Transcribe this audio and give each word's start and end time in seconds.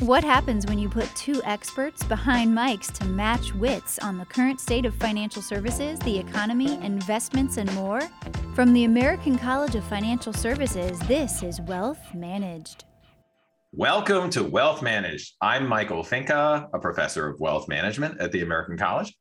What 0.00 0.24
happens 0.24 0.66
when 0.66 0.80
you 0.80 0.88
put 0.88 1.08
two 1.14 1.40
experts 1.44 2.02
behind 2.02 2.52
mics 2.52 2.90
to 2.94 3.04
match 3.04 3.54
wits 3.54 3.96
on 4.00 4.18
the 4.18 4.24
current 4.24 4.60
state 4.60 4.86
of 4.86 4.94
financial 4.96 5.40
services, 5.40 6.00
the 6.00 6.18
economy, 6.18 6.74
investments, 6.84 7.58
and 7.58 7.72
more? 7.74 8.00
From 8.56 8.72
the 8.72 8.84
American 8.84 9.38
College 9.38 9.76
of 9.76 9.84
Financial 9.84 10.32
Services, 10.32 10.98
this 11.06 11.44
is 11.44 11.60
Wealth 11.60 12.12
Managed. 12.12 12.82
Welcome 13.70 14.30
to 14.30 14.42
Wealth 14.42 14.82
Managed. 14.82 15.34
I'm 15.40 15.64
Michael 15.64 16.02
Finke, 16.02 16.68
a 16.74 16.78
professor 16.80 17.28
of 17.28 17.38
wealth 17.38 17.68
management 17.68 18.20
at 18.20 18.32
the 18.32 18.42
American 18.42 18.76
College. 18.76 19.14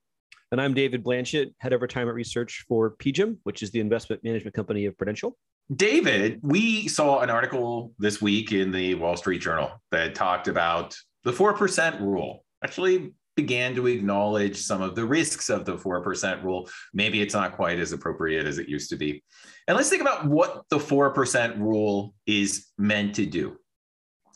And 0.52 0.60
I'm 0.60 0.74
David 0.74 1.04
Blanchett, 1.04 1.54
head 1.60 1.74
of 1.74 1.84
retirement 1.84 2.16
research 2.16 2.66
for 2.68 2.96
PGIM, 2.98 3.38
which 3.44 3.62
is 3.62 3.70
the 3.70 3.80
investment 3.80 4.24
management 4.24 4.56
company 4.56 4.88
of 4.88 4.98
Prudential. 4.98 5.38
David, 5.72 6.40
we 6.42 6.88
saw 6.88 7.22
an 7.22 7.30
article 7.30 7.94
this 7.98 8.22
week 8.22 8.52
in 8.52 8.72
the 8.72 8.96
Wall 8.96 9.16
Street 9.16 9.42
Journal 9.42 9.72
that 9.92 10.14
talked 10.14 10.48
about 10.48 10.96
the 11.24 11.32
4% 11.32 12.02
rule. 12.02 12.44
Actually, 12.64 13.14
began 13.36 13.74
to 13.76 13.88
acknowledge 13.88 14.58
some 14.58 14.82
of 14.82 14.94
the 14.94 15.06
risks 15.06 15.50
of 15.50 15.66
the 15.66 15.76
4% 15.76 16.44
rule. 16.44 16.70
Maybe 16.94 17.22
it's 17.22 17.34
not 17.34 17.56
quite 17.56 17.80
as 17.80 17.92
appropriate 17.92 18.46
as 18.46 18.58
it 18.58 18.70
used 18.70 18.90
to 18.92 18.96
be. 18.96 19.24
And 19.68 19.76
let's 19.76 19.90
think 19.90 20.02
about 20.02 20.28
what 20.28 20.64
the 20.70 20.78
4% 20.78 21.60
rule 21.60 22.14
is 22.28 22.68
meant 22.78 23.16
to 23.16 23.26
do. 23.26 23.58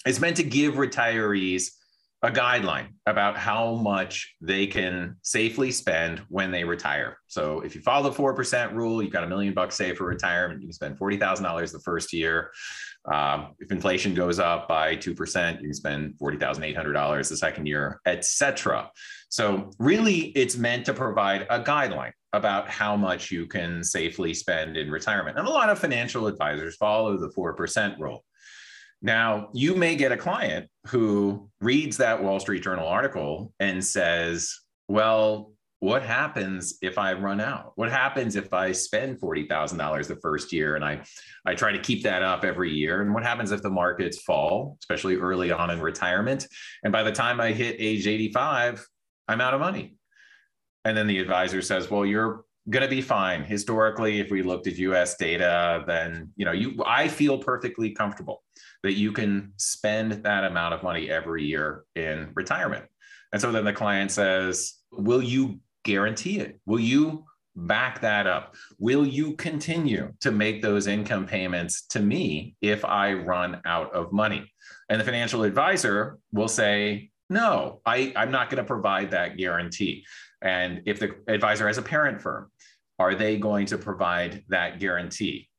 It's 0.05 0.19
meant 0.19 0.37
to 0.37 0.43
give 0.43 0.75
retirees 0.75 1.71
a 2.23 2.31
guideline 2.31 2.87
about 3.05 3.37
how 3.37 3.75
much 3.75 4.35
they 4.41 4.65
can 4.65 5.15
safely 5.21 5.71
spend 5.71 6.19
when 6.29 6.49
they 6.49 6.63
retire. 6.63 7.17
So 7.27 7.61
if 7.61 7.75
you 7.75 7.81
follow 7.81 8.09
the 8.09 8.17
4% 8.17 8.73
rule, 8.73 9.03
you've 9.03 9.13
got 9.13 9.23
a 9.23 9.27
million 9.27 9.53
bucks 9.53 9.75
saved 9.75 9.99
for 9.99 10.05
retirement. 10.05 10.61
You 10.61 10.67
can 10.67 10.73
spend 10.73 10.97
$40,000 10.97 11.71
the 11.71 11.79
first 11.79 12.11
year. 12.13 12.51
Um, 13.11 13.53
if 13.59 13.71
inflation 13.71 14.15
goes 14.15 14.39
up 14.39 14.67
by 14.67 14.95
2%, 14.95 15.55
you 15.61 15.67
can 15.67 15.73
spend 15.73 16.15
$40,800 16.19 17.29
the 17.29 17.37
second 17.37 17.67
year, 17.67 18.01
etc. 18.07 18.89
So 19.29 19.69
really 19.77 20.31
it's 20.35 20.57
meant 20.57 20.85
to 20.87 20.93
provide 20.93 21.45
a 21.49 21.61
guideline 21.61 22.13
about 22.33 22.67
how 22.67 22.95
much 22.95 23.31
you 23.31 23.45
can 23.45 23.83
safely 23.83 24.33
spend 24.33 24.75
in 24.75 24.89
retirement. 24.89 25.37
And 25.37 25.47
a 25.47 25.51
lot 25.51 25.69
of 25.69 25.79
financial 25.79 26.27
advisors 26.27 26.75
follow 26.75 27.17
the 27.17 27.29
4% 27.29 27.99
rule. 27.99 28.23
Now, 29.01 29.49
you 29.53 29.75
may 29.75 29.95
get 29.95 30.11
a 30.11 30.17
client 30.17 30.69
who 30.87 31.49
reads 31.61 31.97
that 31.97 32.23
Wall 32.23 32.39
Street 32.39 32.63
Journal 32.63 32.87
article 32.87 33.53
and 33.59 33.83
says, 33.83 34.59
well, 34.87 35.53
what 35.79 36.01
happens 36.01 36.79
if 36.81 36.97
I 36.97 37.13
run 37.13 37.39
out? 37.39 37.73
What 37.75 37.91
happens 37.91 38.35
if 38.35 38.51
I 38.51 38.71
spend 38.71 39.19
$40,000 39.21 40.07
the 40.07 40.15
first 40.15 40.51
year 40.51 40.75
and 40.75 40.83
I, 40.83 41.03
I 41.45 41.53
try 41.53 41.71
to 41.71 41.79
keep 41.79 42.03
that 42.03 42.23
up 42.23 42.43
every 42.43 42.71
year? 42.73 43.03
And 43.03 43.13
what 43.13 43.23
happens 43.23 43.51
if 43.51 43.61
the 43.61 43.69
markets 43.69 44.21
fall, 44.23 44.77
especially 44.81 45.17
early 45.17 45.51
on 45.51 45.69
in 45.69 45.79
retirement? 45.79 46.47
And 46.83 46.91
by 46.91 47.03
the 47.03 47.11
time 47.11 47.39
I 47.39 47.51
hit 47.51 47.75
age 47.77 48.07
85, 48.07 48.83
I'm 49.27 49.41
out 49.41 49.53
of 49.53 49.59
money. 49.59 49.95
And 50.83 50.97
then 50.97 51.05
the 51.05 51.19
advisor 51.19 51.61
says, 51.61 51.91
well, 51.91 52.05
you're 52.05 52.43
going 52.69 52.83
to 52.83 52.89
be 52.89 53.01
fine. 53.01 53.43
Historically, 53.43 54.19
if 54.19 54.29
we 54.29 54.41
looked 54.41 54.67
at 54.67 54.77
US 54.77 55.15
data, 55.15 55.83
then, 55.87 56.31
you 56.35 56.45
know, 56.45 56.51
you 56.51 56.83
I 56.85 57.07
feel 57.07 57.37
perfectly 57.37 57.91
comfortable 57.91 58.43
that 58.83 58.93
you 58.93 59.11
can 59.11 59.53
spend 59.57 60.23
that 60.23 60.43
amount 60.43 60.73
of 60.73 60.83
money 60.83 61.09
every 61.09 61.45
year 61.45 61.83
in 61.95 62.31
retirement. 62.35 62.85
And 63.31 63.41
so 63.41 63.51
then 63.51 63.65
the 63.65 63.73
client 63.73 64.11
says, 64.11 64.73
Will 64.91 65.21
you 65.21 65.59
guarantee 65.83 66.39
it? 66.39 66.59
Will 66.65 66.79
you 66.79 67.25
back 67.55 68.01
that 68.01 68.27
up? 68.27 68.55
Will 68.79 69.05
you 69.05 69.35
continue 69.35 70.13
to 70.21 70.31
make 70.31 70.61
those 70.61 70.87
income 70.87 71.25
payments 71.25 71.87
to 71.87 71.99
me 71.99 72.55
if 72.61 72.85
I 72.85 73.13
run 73.13 73.61
out 73.65 73.93
of 73.93 74.11
money? 74.11 74.51
And 74.89 74.99
the 74.99 75.05
financial 75.05 75.43
advisor 75.43 76.19
will 76.31 76.47
say, 76.47 77.11
No, 77.29 77.81
I, 77.85 78.13
I'm 78.15 78.31
not 78.31 78.49
going 78.49 78.63
to 78.63 78.67
provide 78.67 79.11
that 79.11 79.37
guarantee. 79.37 80.05
And 80.41 80.83
if 80.85 80.99
the 80.99 81.15
advisor 81.27 81.67
has 81.67 81.77
a 81.77 81.81
parent 81.81 82.21
firm, 82.21 82.51
are 82.99 83.15
they 83.15 83.37
going 83.37 83.65
to 83.67 83.77
provide 83.77 84.43
that 84.49 84.79
guarantee? 84.79 85.49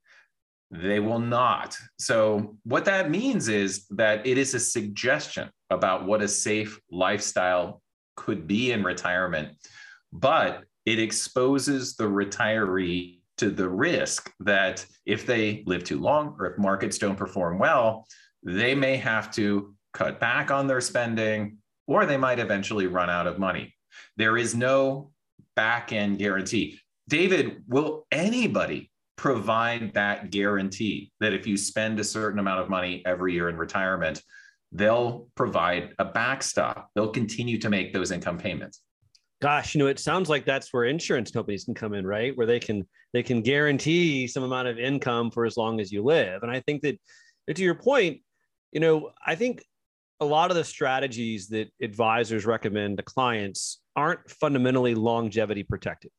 They 0.70 1.00
will 1.00 1.20
not. 1.20 1.76
So, 1.98 2.56
what 2.64 2.84
that 2.84 3.10
means 3.10 3.48
is 3.48 3.86
that 3.90 4.26
it 4.26 4.36
is 4.36 4.54
a 4.54 4.60
suggestion 4.60 5.48
about 5.70 6.04
what 6.04 6.20
a 6.20 6.28
safe 6.28 6.78
lifestyle 6.90 7.80
could 8.16 8.46
be 8.46 8.72
in 8.72 8.84
retirement, 8.84 9.56
but 10.12 10.64
it 10.84 10.98
exposes 10.98 11.96
the 11.96 12.04
retiree 12.04 13.20
to 13.38 13.50
the 13.50 13.68
risk 13.68 14.32
that 14.40 14.84
if 15.06 15.24
they 15.24 15.62
live 15.66 15.84
too 15.84 16.00
long 16.00 16.36
or 16.38 16.46
if 16.46 16.58
markets 16.58 16.98
don't 16.98 17.16
perform 17.16 17.58
well, 17.58 18.06
they 18.42 18.74
may 18.74 18.96
have 18.96 19.30
to 19.32 19.74
cut 19.94 20.20
back 20.20 20.50
on 20.50 20.66
their 20.66 20.80
spending 20.80 21.58
or 21.86 22.04
they 22.04 22.16
might 22.16 22.38
eventually 22.38 22.86
run 22.86 23.08
out 23.08 23.26
of 23.26 23.38
money. 23.38 23.74
There 24.16 24.36
is 24.36 24.54
no 24.54 25.12
back 25.56 25.92
end 25.92 26.18
guarantee. 26.18 26.80
David, 27.08 27.62
will 27.66 28.06
anybody 28.12 28.90
provide 29.16 29.94
that 29.94 30.30
guarantee 30.30 31.10
that 31.20 31.32
if 31.32 31.46
you 31.46 31.56
spend 31.56 31.98
a 31.98 32.04
certain 32.04 32.38
amount 32.38 32.60
of 32.60 32.68
money 32.68 33.02
every 33.04 33.32
year 33.32 33.48
in 33.48 33.56
retirement, 33.56 34.22
they'll 34.72 35.26
provide 35.34 35.94
a 35.98 36.04
backstop. 36.04 36.90
They'll 36.94 37.10
continue 37.10 37.58
to 37.58 37.70
make 37.70 37.92
those 37.92 38.12
income 38.12 38.38
payments. 38.38 38.82
Gosh, 39.40 39.74
you 39.74 39.78
know, 39.78 39.86
it 39.86 39.98
sounds 39.98 40.28
like 40.28 40.44
that's 40.44 40.72
where 40.72 40.84
insurance 40.84 41.30
companies 41.30 41.64
can 41.64 41.74
come 41.74 41.94
in, 41.94 42.06
right? 42.06 42.36
Where 42.36 42.46
they 42.46 42.60
can 42.60 42.86
they 43.14 43.22
can 43.22 43.40
guarantee 43.40 44.26
some 44.26 44.42
amount 44.42 44.68
of 44.68 44.78
income 44.78 45.30
for 45.30 45.46
as 45.46 45.56
long 45.56 45.80
as 45.80 45.90
you 45.90 46.02
live. 46.02 46.42
And 46.42 46.52
I 46.52 46.60
think 46.60 46.82
that 46.82 47.00
to 47.54 47.62
your 47.62 47.76
point, 47.76 48.20
you 48.72 48.80
know, 48.80 49.10
I 49.24 49.34
think 49.34 49.64
a 50.20 50.24
lot 50.24 50.50
of 50.50 50.56
the 50.56 50.64
strategies 50.64 51.48
that 51.48 51.70
advisors 51.80 52.44
recommend 52.44 52.98
to 52.98 53.02
clients 53.02 53.80
aren't 53.96 54.28
fundamentally 54.28 54.94
longevity 54.94 55.62
protected 55.62 56.10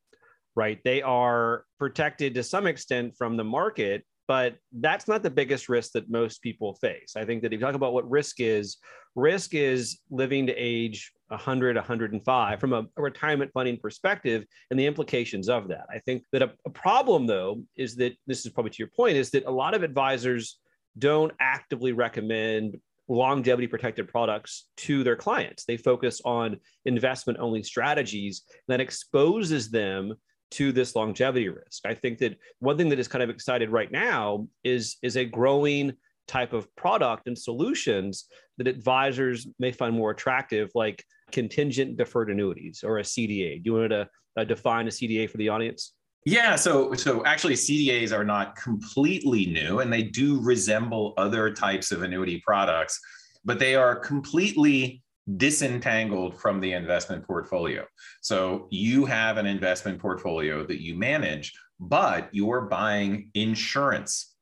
right? 0.59 0.79
They 0.83 1.01
are 1.01 1.63
protected 1.77 2.35
to 2.35 2.43
some 2.43 2.67
extent 2.67 3.15
from 3.17 3.37
the 3.37 3.45
market, 3.45 4.03
but 4.27 4.57
that's 4.73 5.07
not 5.07 5.23
the 5.23 5.29
biggest 5.29 5.69
risk 5.69 5.93
that 5.93 6.11
most 6.11 6.41
people 6.41 6.75
face. 6.81 7.13
I 7.15 7.23
think 7.23 7.41
that 7.41 7.53
if 7.53 7.61
you 7.61 7.65
talk 7.65 7.75
about 7.75 7.93
what 7.93 8.09
risk 8.09 8.41
is, 8.41 8.75
risk 9.15 9.55
is 9.55 9.99
living 10.09 10.45
to 10.47 10.53
age 10.53 11.13
100, 11.29 11.77
105 11.77 12.59
from 12.59 12.73
a, 12.73 12.85
a 12.97 13.01
retirement 13.01 13.51
funding 13.53 13.77
perspective 13.77 14.43
and 14.69 14.77
the 14.77 14.85
implications 14.85 15.47
of 15.47 15.69
that. 15.69 15.85
I 15.89 15.99
think 15.99 16.25
that 16.33 16.41
a, 16.41 16.51
a 16.65 16.69
problem, 16.71 17.25
though, 17.25 17.63
is 17.77 17.95
that 17.95 18.15
this 18.27 18.45
is 18.45 18.51
probably 18.51 18.71
to 18.71 18.79
your 18.79 18.89
point, 18.93 19.15
is 19.15 19.29
that 19.31 19.45
a 19.45 19.51
lot 19.51 19.73
of 19.73 19.81
advisors 19.81 20.59
don't 20.97 21.31
actively 21.39 21.93
recommend 21.93 22.75
longevity 23.07 23.65
protected 23.65 24.09
products 24.09 24.65
to 24.75 25.05
their 25.05 25.15
clients. 25.15 25.63
They 25.63 25.77
focus 25.77 26.21
on 26.25 26.57
investment 26.83 27.39
only 27.39 27.63
strategies 27.63 28.43
that 28.67 28.81
exposes 28.81 29.71
them 29.71 30.15
to 30.51 30.71
this 30.71 30.95
longevity 30.95 31.49
risk. 31.49 31.85
I 31.85 31.93
think 31.93 32.19
that 32.19 32.37
one 32.59 32.77
thing 32.77 32.89
that 32.89 32.99
is 32.99 33.07
kind 33.07 33.23
of 33.23 33.29
excited 33.29 33.69
right 33.69 33.91
now 33.91 34.47
is, 34.63 34.97
is 35.03 35.15
a 35.15 35.25
growing 35.25 35.93
type 36.27 36.53
of 36.53 36.73
product 36.75 37.27
and 37.27 37.37
solutions 37.37 38.25
that 38.57 38.67
advisors 38.67 39.47
may 39.59 39.71
find 39.71 39.95
more 39.95 40.11
attractive, 40.11 40.69
like 40.75 41.03
contingent 41.31 41.97
deferred 41.97 42.29
annuities 42.29 42.83
or 42.83 42.99
a 42.99 43.03
CDA. 43.03 43.63
Do 43.63 43.71
you 43.71 43.73
want 43.73 43.91
to 43.91 44.09
uh, 44.37 44.43
define 44.43 44.87
a 44.87 44.91
CDA 44.91 45.29
for 45.29 45.37
the 45.37 45.49
audience? 45.49 45.93
Yeah, 46.25 46.55
so 46.55 46.93
so 46.93 47.25
actually 47.25 47.55
CDAs 47.55 48.11
are 48.11 48.25
not 48.25 48.55
completely 48.55 49.45
new 49.45 49.79
and 49.79 49.91
they 49.91 50.03
do 50.03 50.39
resemble 50.41 51.13
other 51.17 51.51
types 51.51 51.91
of 51.91 52.03
annuity 52.03 52.41
products, 52.45 52.99
but 53.45 53.57
they 53.57 53.75
are 53.75 53.95
completely 53.95 55.01
disentangled 55.37 56.39
from 56.39 56.59
the 56.59 56.73
investment 56.73 57.25
portfolio. 57.25 57.85
So 58.21 58.67
you 58.71 59.05
have 59.05 59.37
an 59.37 59.45
investment 59.45 59.99
portfolio 59.99 60.65
that 60.65 60.81
you 60.81 60.95
manage, 60.95 61.53
but 61.79 62.29
you're 62.31 62.61
buying 62.61 63.29
insurance 63.33 64.35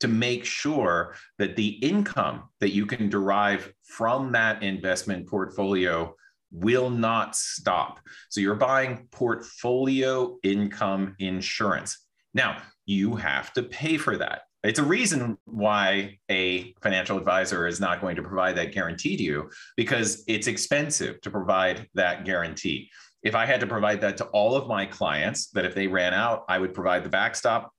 to 0.00 0.08
make 0.08 0.44
sure 0.44 1.14
that 1.38 1.56
the 1.56 1.68
income 1.68 2.44
that 2.60 2.72
you 2.72 2.86
can 2.86 3.08
derive 3.08 3.72
from 3.84 4.32
that 4.32 4.62
investment 4.62 5.26
portfolio 5.26 6.14
will 6.52 6.90
not 6.90 7.34
stop. 7.34 8.00
So 8.28 8.40
you're 8.40 8.54
buying 8.54 9.08
portfolio 9.10 10.36
income 10.42 11.16
insurance. 11.18 12.06
Now, 12.34 12.62
you 12.84 13.16
have 13.16 13.52
to 13.54 13.62
pay 13.62 13.96
for 13.96 14.16
that. 14.18 14.42
It's 14.66 14.80
a 14.80 14.84
reason 14.84 15.38
why 15.44 16.18
a 16.28 16.74
financial 16.82 17.16
advisor 17.18 17.68
is 17.68 17.78
not 17.78 18.00
going 18.00 18.16
to 18.16 18.22
provide 18.22 18.56
that 18.56 18.72
guarantee 18.72 19.16
to 19.16 19.22
you 19.22 19.50
because 19.76 20.24
it's 20.26 20.48
expensive 20.48 21.20
to 21.20 21.30
provide 21.30 21.86
that 21.94 22.24
guarantee. 22.24 22.90
If 23.22 23.36
I 23.36 23.46
had 23.46 23.60
to 23.60 23.66
provide 23.68 24.00
that 24.00 24.16
to 24.16 24.24
all 24.26 24.56
of 24.56 24.66
my 24.66 24.84
clients, 24.84 25.50
that 25.50 25.64
if 25.64 25.76
they 25.76 25.86
ran 25.86 26.14
out, 26.14 26.44
I 26.48 26.58
would 26.58 26.74
provide 26.74 27.04
the 27.04 27.08
backstop. 27.08 27.70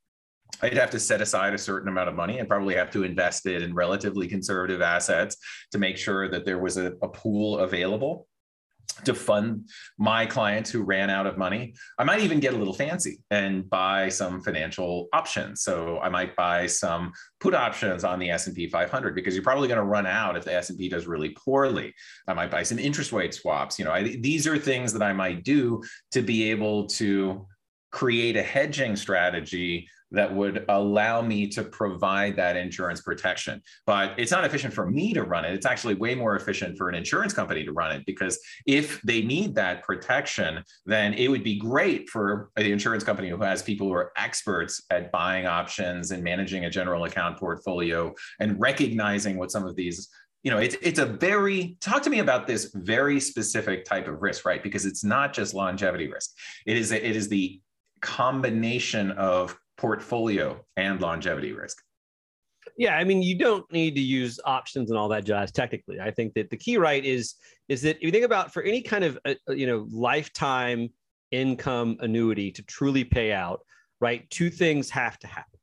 I'd 0.61 0.77
have 0.77 0.91
to 0.91 0.99
set 0.99 1.19
aside 1.19 1.53
a 1.53 1.57
certain 1.57 1.89
amount 1.89 2.07
of 2.07 2.15
money 2.15 2.39
and 2.39 2.47
probably 2.47 2.75
have 2.75 2.91
to 2.91 3.03
invest 3.03 3.45
it 3.47 3.61
in 3.61 3.73
relatively 3.73 4.29
conservative 4.29 4.81
assets 4.81 5.35
to 5.71 5.77
make 5.77 5.97
sure 5.97 6.29
that 6.29 6.45
there 6.45 6.57
was 6.57 6.77
a, 6.77 6.93
a 7.01 7.09
pool 7.09 7.59
available. 7.59 8.27
To 9.05 9.13
fund 9.13 9.69
my 9.97 10.25
clients 10.25 10.69
who 10.69 10.81
ran 10.81 11.09
out 11.09 11.27
of 11.27 11.37
money. 11.37 11.73
I 11.97 12.03
might 12.03 12.21
even 12.21 12.39
get 12.39 12.53
a 12.53 12.57
little 12.57 12.73
fancy 12.73 13.19
and 13.29 13.69
buy 13.69 14.09
some 14.09 14.41
financial 14.41 15.07
options. 15.13 15.61
So 15.61 15.99
I 15.99 16.09
might 16.09 16.35
buy 16.35 16.67
some 16.67 17.13
put 17.39 17.53
options 17.53 18.03
on 18.03 18.19
the 18.19 18.29
S&P 18.31 18.67
500 18.67 19.15
because 19.15 19.35
you're 19.35 19.43
probably 19.43 19.67
going 19.67 19.79
to 19.79 19.83
run 19.83 20.05
out 20.05 20.35
if 20.35 20.45
the 20.45 20.53
S&P 20.53 20.89
does 20.89 21.07
really 21.07 21.29
poorly. 21.29 21.93
I 22.27 22.33
might 22.33 22.51
buy 22.51 22.63
some 22.63 22.79
interest 22.79 23.11
rate 23.11 23.33
swaps. 23.33 23.77
You 23.77 23.85
know, 23.85 23.91
I, 23.91 24.03
these 24.03 24.47
are 24.47 24.57
things 24.57 24.93
that 24.93 25.03
I 25.03 25.13
might 25.13 25.43
do 25.43 25.83
to 26.11 26.21
be 26.21 26.49
able 26.49 26.87
to 26.87 27.45
create 27.91 28.35
a 28.35 28.43
hedging 28.43 28.95
strategy 28.95 29.87
that 30.11 30.33
would 30.33 30.65
allow 30.69 31.21
me 31.21 31.47
to 31.47 31.63
provide 31.63 32.35
that 32.35 32.55
insurance 32.55 33.01
protection. 33.01 33.61
But 33.85 34.17
it's 34.17 34.31
not 34.31 34.45
efficient 34.45 34.73
for 34.73 34.89
me 34.89 35.13
to 35.13 35.23
run 35.23 35.45
it. 35.45 35.53
It's 35.53 35.65
actually 35.65 35.95
way 35.95 36.15
more 36.15 36.35
efficient 36.35 36.77
for 36.77 36.89
an 36.89 36.95
insurance 36.95 37.33
company 37.33 37.63
to 37.63 37.71
run 37.71 37.91
it 37.91 38.05
because 38.05 38.39
if 38.65 39.01
they 39.01 39.21
need 39.21 39.55
that 39.55 39.83
protection, 39.83 40.63
then 40.85 41.13
it 41.13 41.27
would 41.27 41.43
be 41.43 41.57
great 41.57 42.09
for 42.09 42.49
the 42.55 42.71
insurance 42.71 43.03
company 43.03 43.29
who 43.29 43.37
has 43.41 43.61
people 43.61 43.87
who 43.87 43.93
are 43.93 44.11
experts 44.15 44.83
at 44.89 45.11
buying 45.11 45.45
options 45.45 46.11
and 46.11 46.23
managing 46.23 46.65
a 46.65 46.69
general 46.69 47.03
account 47.03 47.37
portfolio 47.37 48.13
and 48.39 48.59
recognizing 48.59 49.37
what 49.37 49.51
some 49.51 49.65
of 49.65 49.75
these 49.75 50.09
you 50.43 50.51
know, 50.51 50.59
it's 50.59 50.77
it's 50.81 50.99
a 50.99 51.05
very 51.05 51.75
talk 51.81 52.03
to 52.03 52.09
me 52.09 52.19
about 52.19 52.47
this 52.47 52.71
very 52.73 53.19
specific 53.19 53.83
type 53.83 54.07
of 54.07 54.21
risk, 54.21 54.45
right? 54.45 54.63
Because 54.63 54.85
it's 54.85 55.03
not 55.03 55.33
just 55.33 55.53
longevity 55.53 56.09
risk. 56.09 56.31
It 56.65 56.77
is 56.77 56.91
it 56.91 57.03
is 57.03 57.27
the 57.27 57.59
combination 58.01 59.11
of 59.11 59.57
portfolio 59.77 60.59
and 60.75 60.99
longevity 61.01 61.53
risk. 61.53 61.83
Yeah, 62.77 62.97
I 62.97 63.03
mean, 63.03 63.21
you 63.21 63.37
don't 63.37 63.71
need 63.71 63.95
to 63.95 64.01
use 64.01 64.39
options 64.43 64.89
and 64.89 64.99
all 64.99 65.07
that 65.09 65.23
jazz. 65.23 65.51
Technically, 65.51 65.99
I 65.99 66.11
think 66.11 66.33
that 66.33 66.49
the 66.49 66.57
key 66.57 66.77
right 66.77 67.03
is 67.03 67.35
is 67.69 67.81
that 67.83 67.97
if 67.97 68.03
you 68.03 68.11
think 68.11 68.25
about 68.25 68.53
for 68.53 68.63
any 68.63 68.81
kind 68.81 69.03
of 69.03 69.17
uh, 69.25 69.35
uh, 69.49 69.53
you 69.53 69.67
know 69.67 69.87
lifetime 69.89 70.89
income 71.31 71.97
annuity 72.01 72.51
to 72.51 72.63
truly 72.63 73.03
pay 73.03 73.31
out, 73.31 73.61
right? 74.01 74.29
Two 74.29 74.49
things 74.49 74.89
have 74.89 75.17
to 75.19 75.27
happen, 75.27 75.59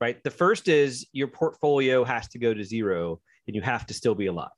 right? 0.00 0.22
The 0.22 0.30
first 0.30 0.68
is 0.68 1.06
your 1.12 1.28
portfolio 1.28 2.04
has 2.04 2.28
to 2.28 2.38
go 2.38 2.52
to 2.52 2.62
zero, 2.62 3.20
and 3.46 3.56
you 3.56 3.62
have 3.62 3.86
to 3.86 3.94
still 3.94 4.14
be 4.14 4.26
alive, 4.26 4.50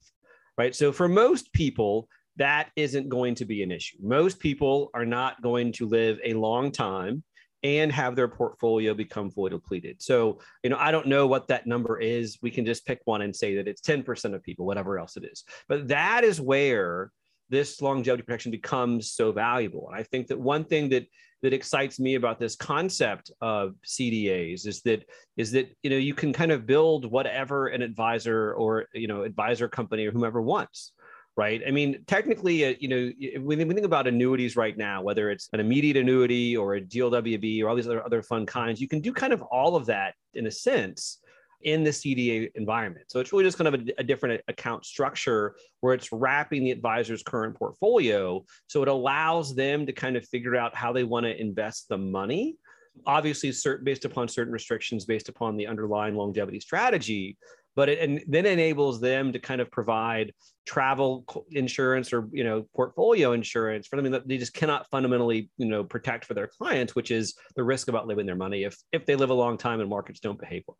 right? 0.58 0.74
So 0.74 0.92
for 0.92 1.08
most 1.08 1.52
people, 1.52 2.08
that 2.36 2.70
isn't 2.76 3.08
going 3.08 3.34
to 3.36 3.44
be 3.44 3.62
an 3.62 3.70
issue. 3.70 3.96
Most 4.02 4.38
people 4.38 4.90
are 4.92 5.06
not 5.06 5.40
going 5.40 5.72
to 5.72 5.86
live 5.86 6.18
a 6.24 6.34
long 6.34 6.70
time 6.70 7.22
and 7.66 7.90
have 7.90 8.14
their 8.14 8.28
portfolio 8.28 8.94
become 8.94 9.30
fully 9.30 9.50
depleted. 9.50 10.00
So, 10.00 10.38
you 10.62 10.70
know, 10.70 10.76
I 10.78 10.90
don't 10.90 11.08
know 11.08 11.26
what 11.26 11.48
that 11.48 11.66
number 11.66 11.98
is. 11.98 12.38
We 12.42 12.50
can 12.50 12.64
just 12.64 12.86
pick 12.86 13.00
one 13.04 13.22
and 13.22 13.34
say 13.34 13.56
that 13.56 13.66
it's 13.66 13.82
10% 13.82 14.34
of 14.34 14.42
people, 14.42 14.66
whatever 14.66 14.98
else 14.98 15.16
it 15.16 15.24
is. 15.24 15.44
But 15.68 15.88
that 15.88 16.22
is 16.22 16.40
where 16.40 17.10
this 17.48 17.80
longevity 17.80 18.22
protection 18.22 18.50
becomes 18.50 19.12
so 19.12 19.32
valuable. 19.32 19.88
And 19.88 19.98
I 19.98 20.02
think 20.04 20.28
that 20.28 20.38
one 20.38 20.64
thing 20.64 20.88
that 20.90 21.06
that 21.42 21.52
excites 21.52 22.00
me 22.00 22.14
about 22.14 22.40
this 22.40 22.56
concept 22.56 23.30
of 23.40 23.74
CDAs 23.86 24.66
is 24.66 24.80
that 24.82 25.04
is 25.36 25.52
that 25.52 25.70
you 25.82 25.90
know 25.90 25.96
you 25.96 26.14
can 26.14 26.32
kind 26.32 26.50
of 26.50 26.66
build 26.66 27.10
whatever 27.10 27.68
an 27.68 27.82
advisor 27.82 28.54
or 28.54 28.86
you 28.94 29.06
know 29.06 29.22
advisor 29.22 29.68
company 29.68 30.06
or 30.06 30.12
whomever 30.12 30.40
wants 30.40 30.92
right? 31.36 31.62
I 31.66 31.70
mean, 31.70 32.02
technically, 32.06 32.64
uh, 32.64 32.74
you 32.80 32.88
know, 32.88 33.40
when 33.42 33.58
we 33.68 33.74
think 33.74 33.86
about 33.86 34.06
annuities 34.06 34.56
right 34.56 34.76
now, 34.76 35.02
whether 35.02 35.30
it's 35.30 35.48
an 35.52 35.60
immediate 35.60 35.96
annuity 35.96 36.56
or 36.56 36.76
a 36.76 36.80
GLWB 36.80 37.62
or 37.62 37.68
all 37.68 37.76
these 37.76 37.86
other 37.86 38.04
other 38.04 38.22
fund 38.22 38.48
kinds, 38.48 38.80
you 38.80 38.88
can 38.88 39.00
do 39.00 39.12
kind 39.12 39.32
of 39.32 39.42
all 39.42 39.76
of 39.76 39.86
that 39.86 40.14
in 40.34 40.46
a 40.46 40.50
sense 40.50 41.18
in 41.62 41.82
the 41.82 41.90
CDA 41.90 42.50
environment. 42.54 43.06
So 43.08 43.18
it's 43.18 43.32
really 43.32 43.44
just 43.44 43.58
kind 43.58 43.74
of 43.74 43.80
a, 43.80 43.84
a, 43.98 44.04
different 44.04 44.40
account 44.46 44.84
structure 44.84 45.56
where 45.80 45.94
it's 45.94 46.12
wrapping 46.12 46.64
the 46.64 46.70
advisor's 46.70 47.22
current 47.22 47.56
portfolio. 47.56 48.44
So 48.68 48.82
it 48.82 48.88
allows 48.88 49.54
them 49.54 49.86
to 49.86 49.92
kind 49.92 50.16
of 50.16 50.24
figure 50.28 50.54
out 50.54 50.76
how 50.76 50.92
they 50.92 51.02
want 51.02 51.24
to 51.24 51.40
invest 51.40 51.88
the 51.88 51.96
money. 51.98 52.56
Obviously, 53.06 53.52
certain, 53.52 53.84
based 53.84 54.04
upon 54.04 54.28
certain 54.28 54.52
restrictions, 54.52 55.06
based 55.06 55.28
upon 55.28 55.56
the 55.56 55.66
underlying 55.66 56.14
longevity 56.14 56.60
strategy, 56.60 57.36
but 57.76 57.88
it 57.88 58.00
and 58.00 58.24
then 58.26 58.46
enables 58.46 59.00
them 59.00 59.32
to 59.32 59.38
kind 59.38 59.60
of 59.60 59.70
provide 59.70 60.32
travel 60.64 61.24
insurance 61.50 62.12
or 62.12 62.28
you 62.32 62.42
know 62.42 62.66
portfolio 62.74 63.32
insurance 63.32 63.86
for 63.86 64.00
them 64.00 64.10
that 64.10 64.26
they 64.26 64.38
just 64.38 64.54
cannot 64.54 64.88
fundamentally 64.90 65.48
you 65.58 65.66
know 65.66 65.84
protect 65.84 66.24
for 66.24 66.34
their 66.34 66.48
clients 66.48 66.96
which 66.96 67.12
is 67.12 67.34
the 67.54 67.62
risk 67.62 67.86
about 67.88 68.08
living 68.08 68.26
their 68.26 68.34
money 68.34 68.64
if 68.64 68.76
if 68.90 69.06
they 69.06 69.14
live 69.14 69.30
a 69.30 69.34
long 69.34 69.56
time 69.56 69.80
and 69.80 69.88
markets 69.88 70.18
don't 70.18 70.40
behave 70.40 70.64
well. 70.66 70.78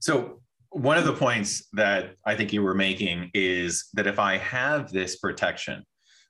So 0.00 0.40
one 0.70 0.96
of 0.98 1.04
the 1.04 1.12
points 1.12 1.68
that 1.72 2.16
i 2.26 2.34
think 2.34 2.52
you 2.52 2.62
were 2.62 2.74
making 2.74 3.30
is 3.32 3.88
that 3.92 4.06
if 4.06 4.18
i 4.18 4.36
have 4.38 4.90
this 4.90 5.16
protection 5.16 5.84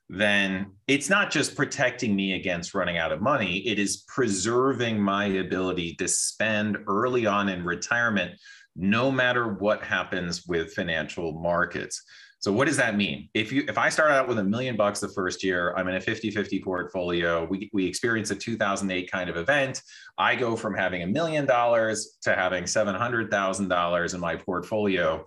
then 0.07 0.67
it's 0.87 1.09
not 1.09 1.31
just 1.31 1.55
protecting 1.55 2.15
me 2.15 2.33
against 2.33 2.75
running 2.75 2.95
out 2.95 3.11
of 3.11 3.23
money 3.23 3.57
it 3.67 3.79
is 3.79 4.03
preserving 4.07 5.01
my 5.01 5.25
ability 5.25 5.95
to 5.95 6.07
spend 6.07 6.77
early 6.87 7.25
on 7.25 7.49
in 7.49 7.65
retirement 7.65 8.39
no 8.75 9.11
matter 9.11 9.53
what 9.53 9.83
happens 9.83 10.45
with 10.47 10.73
financial 10.73 11.33
markets. 11.33 12.03
So 12.39 12.51
what 12.51 12.67
does 12.67 12.77
that 12.77 12.95
mean? 12.95 13.29
If 13.33 13.51
you 13.51 13.65
if 13.67 13.77
I 13.77 13.89
start 13.89 14.11
out 14.11 14.27
with 14.27 14.37
a 14.37 14.43
million 14.43 14.75
bucks 14.75 14.99
the 14.99 15.09
first 15.09 15.43
year, 15.43 15.73
I'm 15.75 15.87
in 15.87 15.95
a 15.95 15.99
50-50 15.99 16.63
portfolio. 16.63 17.45
We, 17.45 17.69
we 17.73 17.87
experience 17.87 18.29
a 18.29 18.35
2008 18.35 19.11
kind 19.11 19.29
of 19.29 19.37
event. 19.37 19.81
I 20.17 20.35
go 20.35 20.55
from 20.55 20.75
having 20.75 21.01
a 21.01 21.07
million 21.07 21.45
dollars 21.45 22.17
to 22.21 22.35
having 22.35 22.65
$700,000 22.65 24.13
in 24.13 24.19
my 24.19 24.35
portfolio 24.35 25.25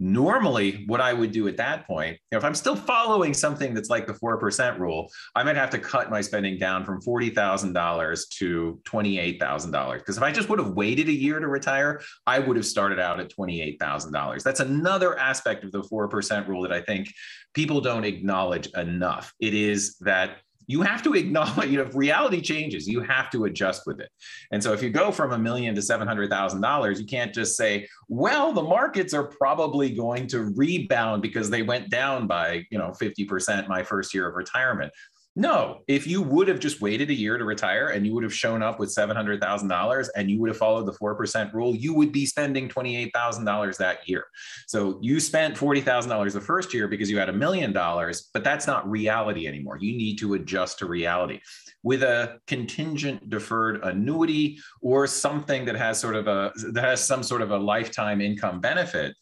normally 0.00 0.84
what 0.86 1.00
i 1.00 1.12
would 1.12 1.30
do 1.30 1.46
at 1.46 1.56
that 1.56 1.86
point 1.86 2.12
you 2.12 2.18
know, 2.32 2.38
if 2.38 2.44
i'm 2.44 2.54
still 2.54 2.74
following 2.74 3.32
something 3.32 3.74
that's 3.74 3.90
like 3.90 4.06
the 4.06 4.14
4% 4.14 4.78
rule 4.78 5.10
i 5.36 5.44
might 5.44 5.56
have 5.56 5.70
to 5.70 5.78
cut 5.78 6.10
my 6.10 6.20
spending 6.20 6.58
down 6.58 6.84
from 6.84 7.00
$40000 7.00 8.28
to 8.38 8.80
$28000 8.88 9.98
because 9.98 10.16
if 10.16 10.22
i 10.22 10.32
just 10.32 10.48
would 10.48 10.58
have 10.58 10.70
waited 10.70 11.08
a 11.08 11.12
year 11.12 11.38
to 11.38 11.46
retire 11.46 12.00
i 12.26 12.38
would 12.38 12.56
have 12.56 12.66
started 12.66 12.98
out 12.98 13.20
at 13.20 13.30
$28000 13.30 14.42
that's 14.42 14.60
another 14.60 15.18
aspect 15.18 15.64
of 15.64 15.72
the 15.72 15.82
4% 15.82 16.48
rule 16.48 16.62
that 16.62 16.72
i 16.72 16.80
think 16.80 17.12
people 17.54 17.80
don't 17.80 18.04
acknowledge 18.04 18.68
enough. 18.76 19.32
It 19.40 19.54
is 19.54 19.96
that 19.98 20.38
you 20.70 20.82
have 20.82 21.02
to 21.02 21.14
acknowledge, 21.14 21.68
you 21.70 21.78
know, 21.78 21.84
if 21.84 21.94
reality 21.94 22.40
changes, 22.40 22.86
you 22.86 23.00
have 23.00 23.28
to 23.30 23.44
adjust 23.44 23.82
with 23.86 24.00
it. 24.00 24.10
And 24.52 24.62
so 24.62 24.72
if 24.72 24.82
you 24.82 24.90
go 24.90 25.10
from 25.10 25.32
a 25.32 25.38
million 25.38 25.74
to 25.74 25.80
$700,000, 25.80 26.98
you 26.98 27.06
can't 27.06 27.34
just 27.34 27.56
say, 27.56 27.88
well, 28.08 28.52
the 28.52 28.62
markets 28.62 29.12
are 29.12 29.24
probably 29.24 29.90
going 29.90 30.28
to 30.28 30.52
rebound 30.56 31.22
because 31.22 31.50
they 31.50 31.62
went 31.62 31.90
down 31.90 32.26
by, 32.26 32.64
you 32.70 32.78
know, 32.78 32.90
50% 33.00 33.68
my 33.68 33.82
first 33.82 34.14
year 34.14 34.28
of 34.28 34.36
retirement. 34.36 34.92
No, 35.36 35.82
if 35.86 36.08
you 36.08 36.22
would 36.22 36.48
have 36.48 36.58
just 36.58 36.80
waited 36.80 37.08
a 37.08 37.14
year 37.14 37.38
to 37.38 37.44
retire 37.44 37.88
and 37.88 38.04
you 38.04 38.12
would 38.14 38.24
have 38.24 38.34
shown 38.34 38.62
up 38.62 38.80
with 38.80 38.94
$700,000 38.94 40.08
and 40.16 40.28
you 40.28 40.40
would 40.40 40.48
have 40.48 40.56
followed 40.56 40.86
the 40.86 40.92
4% 40.92 41.52
rule, 41.52 41.74
you 41.74 41.94
would 41.94 42.10
be 42.10 42.26
spending 42.26 42.68
$28,000 42.68 43.76
that 43.76 44.08
year. 44.08 44.24
So 44.66 44.98
you 45.00 45.20
spent 45.20 45.56
$40,000 45.56 46.32
the 46.32 46.40
first 46.40 46.74
year 46.74 46.88
because 46.88 47.08
you 47.08 47.18
had 47.18 47.28
a 47.28 47.32
million 47.32 47.72
dollars, 47.72 48.28
but 48.34 48.42
that's 48.42 48.66
not 48.66 48.90
reality 48.90 49.46
anymore. 49.46 49.78
You 49.80 49.96
need 49.96 50.16
to 50.18 50.34
adjust 50.34 50.80
to 50.80 50.86
reality. 50.86 51.38
With 51.84 52.02
a 52.02 52.40
contingent 52.48 53.30
deferred 53.30 53.84
annuity 53.84 54.58
or 54.82 55.06
something 55.06 55.64
that 55.66 55.76
has 55.76 55.98
sort 56.00 56.16
of 56.16 56.26
a 56.26 56.52
that 56.72 56.84
has 56.84 57.02
some 57.02 57.22
sort 57.22 57.40
of 57.40 57.52
a 57.52 57.56
lifetime 57.56 58.20
income 58.20 58.60
benefit, 58.60 59.14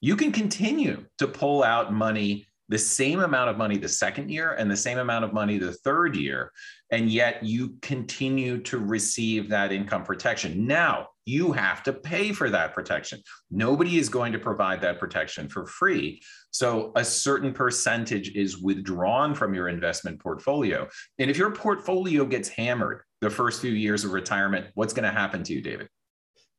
you 0.00 0.16
can 0.16 0.32
continue 0.32 1.06
to 1.18 1.28
pull 1.28 1.62
out 1.62 1.94
money 1.94 2.46
the 2.68 2.78
same 2.78 3.20
amount 3.20 3.50
of 3.50 3.58
money 3.58 3.76
the 3.76 3.88
second 3.88 4.30
year 4.30 4.52
and 4.52 4.70
the 4.70 4.76
same 4.76 4.98
amount 4.98 5.24
of 5.24 5.32
money 5.32 5.58
the 5.58 5.72
third 5.72 6.16
year. 6.16 6.50
And 6.90 7.10
yet 7.10 7.42
you 7.42 7.76
continue 7.82 8.58
to 8.62 8.78
receive 8.78 9.48
that 9.48 9.72
income 9.72 10.04
protection. 10.04 10.66
Now 10.66 11.08
you 11.24 11.52
have 11.52 11.82
to 11.84 11.92
pay 11.92 12.32
for 12.32 12.50
that 12.50 12.74
protection. 12.74 13.20
Nobody 13.50 13.98
is 13.98 14.08
going 14.08 14.32
to 14.32 14.38
provide 14.38 14.80
that 14.82 14.98
protection 14.98 15.48
for 15.48 15.66
free. 15.66 16.20
So 16.50 16.92
a 16.96 17.04
certain 17.04 17.52
percentage 17.52 18.30
is 18.30 18.58
withdrawn 18.58 19.34
from 19.34 19.54
your 19.54 19.68
investment 19.68 20.20
portfolio. 20.20 20.88
And 21.18 21.30
if 21.30 21.38
your 21.38 21.50
portfolio 21.50 22.24
gets 22.24 22.48
hammered 22.48 23.02
the 23.20 23.30
first 23.30 23.60
few 23.60 23.72
years 23.72 24.04
of 24.04 24.12
retirement, 24.12 24.66
what's 24.74 24.92
going 24.92 25.04
to 25.04 25.18
happen 25.18 25.42
to 25.44 25.52
you, 25.52 25.62
David? 25.62 25.88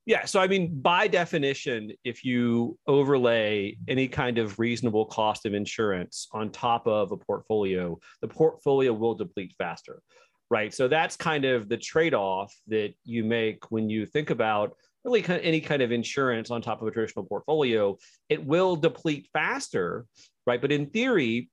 Yeah. 0.05 0.25
So, 0.25 0.41
I 0.41 0.47
mean, 0.47 0.81
by 0.81 1.07
definition, 1.07 1.93
if 2.03 2.25
you 2.25 2.77
overlay 2.87 3.77
any 3.87 4.07
kind 4.07 4.37
of 4.37 4.59
reasonable 4.59 5.05
cost 5.05 5.45
of 5.45 5.53
insurance 5.53 6.27
on 6.33 6.49
top 6.49 6.87
of 6.87 7.11
a 7.11 7.17
portfolio, 7.17 7.97
the 8.21 8.27
portfolio 8.27 8.91
will 8.91 9.15
deplete 9.15 9.53
faster. 9.57 10.01
Right. 10.49 10.73
So, 10.73 10.87
that's 10.87 11.15
kind 11.15 11.45
of 11.45 11.69
the 11.69 11.77
trade 11.77 12.13
off 12.13 12.53
that 12.67 12.93
you 13.05 13.23
make 13.23 13.71
when 13.71 13.89
you 13.89 14.05
think 14.05 14.29
about 14.29 14.75
really 15.05 15.23
any 15.27 15.61
kind 15.61 15.81
of 15.81 15.91
insurance 15.91 16.51
on 16.51 16.61
top 16.61 16.81
of 16.81 16.87
a 16.87 16.91
traditional 16.91 17.25
portfolio. 17.25 17.97
It 18.27 18.45
will 18.45 18.75
deplete 18.75 19.29
faster. 19.31 20.05
Right. 20.45 20.61
But 20.61 20.73
in 20.73 20.87
theory, 20.87 21.49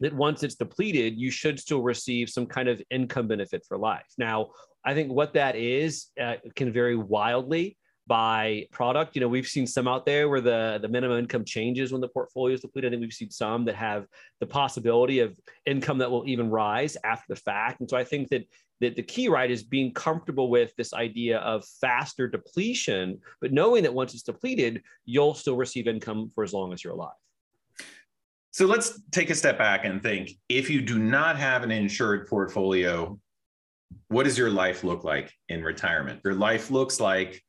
that 0.00 0.14
once 0.14 0.42
it's 0.42 0.54
depleted, 0.54 1.18
you 1.18 1.30
should 1.30 1.58
still 1.58 1.82
receive 1.82 2.28
some 2.28 2.46
kind 2.46 2.68
of 2.68 2.82
income 2.90 3.28
benefit 3.28 3.64
for 3.66 3.78
life. 3.78 4.06
Now, 4.18 4.50
I 4.86 4.94
think 4.94 5.12
what 5.12 5.34
that 5.34 5.56
is 5.56 6.06
uh, 6.18 6.36
can 6.54 6.72
vary 6.72 6.96
wildly. 6.96 7.76
by 8.06 8.66
product. 8.70 9.16
You 9.16 9.20
know, 9.20 9.28
we've 9.28 9.46
seen 9.46 9.66
some 9.66 9.88
out 9.88 10.06
there 10.06 10.28
where 10.28 10.40
the, 10.40 10.78
the 10.80 10.88
minimum 10.88 11.18
income 11.18 11.44
changes 11.44 11.92
when 11.92 12.00
the 12.00 12.08
portfolio 12.08 12.54
is 12.54 12.60
depleted. 12.60 12.88
I 12.88 12.90
think 12.92 13.00
we've 13.00 13.12
seen 13.12 13.30
some 13.30 13.64
that 13.64 13.74
have 13.74 14.06
the 14.40 14.46
possibility 14.46 15.20
of 15.20 15.38
income 15.66 15.98
that 15.98 16.10
will 16.10 16.24
even 16.26 16.48
rise 16.48 16.96
after 17.04 17.26
the 17.28 17.36
fact. 17.36 17.80
And 17.80 17.90
so 17.90 17.96
I 17.96 18.04
think 18.04 18.28
that 18.28 18.46
that 18.82 18.94
the 18.94 19.02
key 19.02 19.26
right 19.26 19.50
is 19.50 19.62
being 19.62 19.90
comfortable 19.94 20.50
with 20.50 20.70
this 20.76 20.92
idea 20.92 21.38
of 21.38 21.64
faster 21.80 22.28
depletion, 22.28 23.18
but 23.40 23.50
knowing 23.50 23.82
that 23.82 23.94
once 23.94 24.12
it's 24.12 24.22
depleted, 24.22 24.82
you'll 25.06 25.32
still 25.32 25.56
receive 25.56 25.88
income 25.88 26.30
for 26.34 26.44
as 26.44 26.52
long 26.52 26.74
as 26.74 26.84
you're 26.84 26.92
alive. 26.92 27.14
So 28.50 28.66
let's 28.66 29.00
take 29.12 29.30
a 29.30 29.34
step 29.34 29.56
back 29.56 29.86
and 29.86 30.02
think 30.02 30.32
if 30.50 30.68
you 30.68 30.82
do 30.82 30.98
not 30.98 31.38
have 31.38 31.62
an 31.62 31.70
insured 31.70 32.26
portfolio, 32.28 33.18
what 34.08 34.24
does 34.24 34.38
your 34.38 34.50
life 34.50 34.84
look 34.84 35.04
like 35.04 35.32
in 35.48 35.62
retirement? 35.62 36.20
Your 36.24 36.34
life 36.34 36.70
looks 36.70 37.00
like 37.00 37.42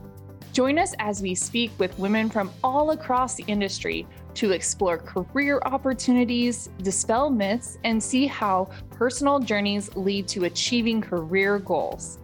Join 0.54 0.78
us 0.78 0.94
as 0.98 1.20
we 1.20 1.34
speak 1.34 1.70
with 1.76 1.98
women 1.98 2.30
from 2.30 2.50
all 2.64 2.92
across 2.92 3.34
the 3.34 3.44
industry 3.46 4.06
to 4.32 4.52
explore 4.52 4.96
career 4.96 5.60
opportunities, 5.66 6.70
dispel 6.78 7.28
myths, 7.28 7.76
and 7.84 8.02
see 8.02 8.26
how 8.26 8.70
personal 8.88 9.38
journeys 9.40 9.94
lead 9.94 10.26
to 10.28 10.44
achieving 10.44 11.02
career 11.02 11.58
goals. 11.58 12.18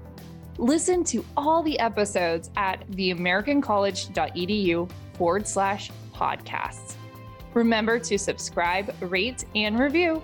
Listen 0.57 1.05
to 1.05 1.23
all 1.37 1.63
the 1.63 1.79
episodes 1.81 2.49
at 2.57 2.89
theamericancollege.edu 2.93 4.91
forward 5.13 5.47
slash 5.47 5.91
podcasts. 6.15 6.95
Remember 7.53 7.99
to 7.99 8.17
subscribe, 8.17 8.95
rate, 9.03 9.45
and 9.55 9.79
review. 9.79 10.23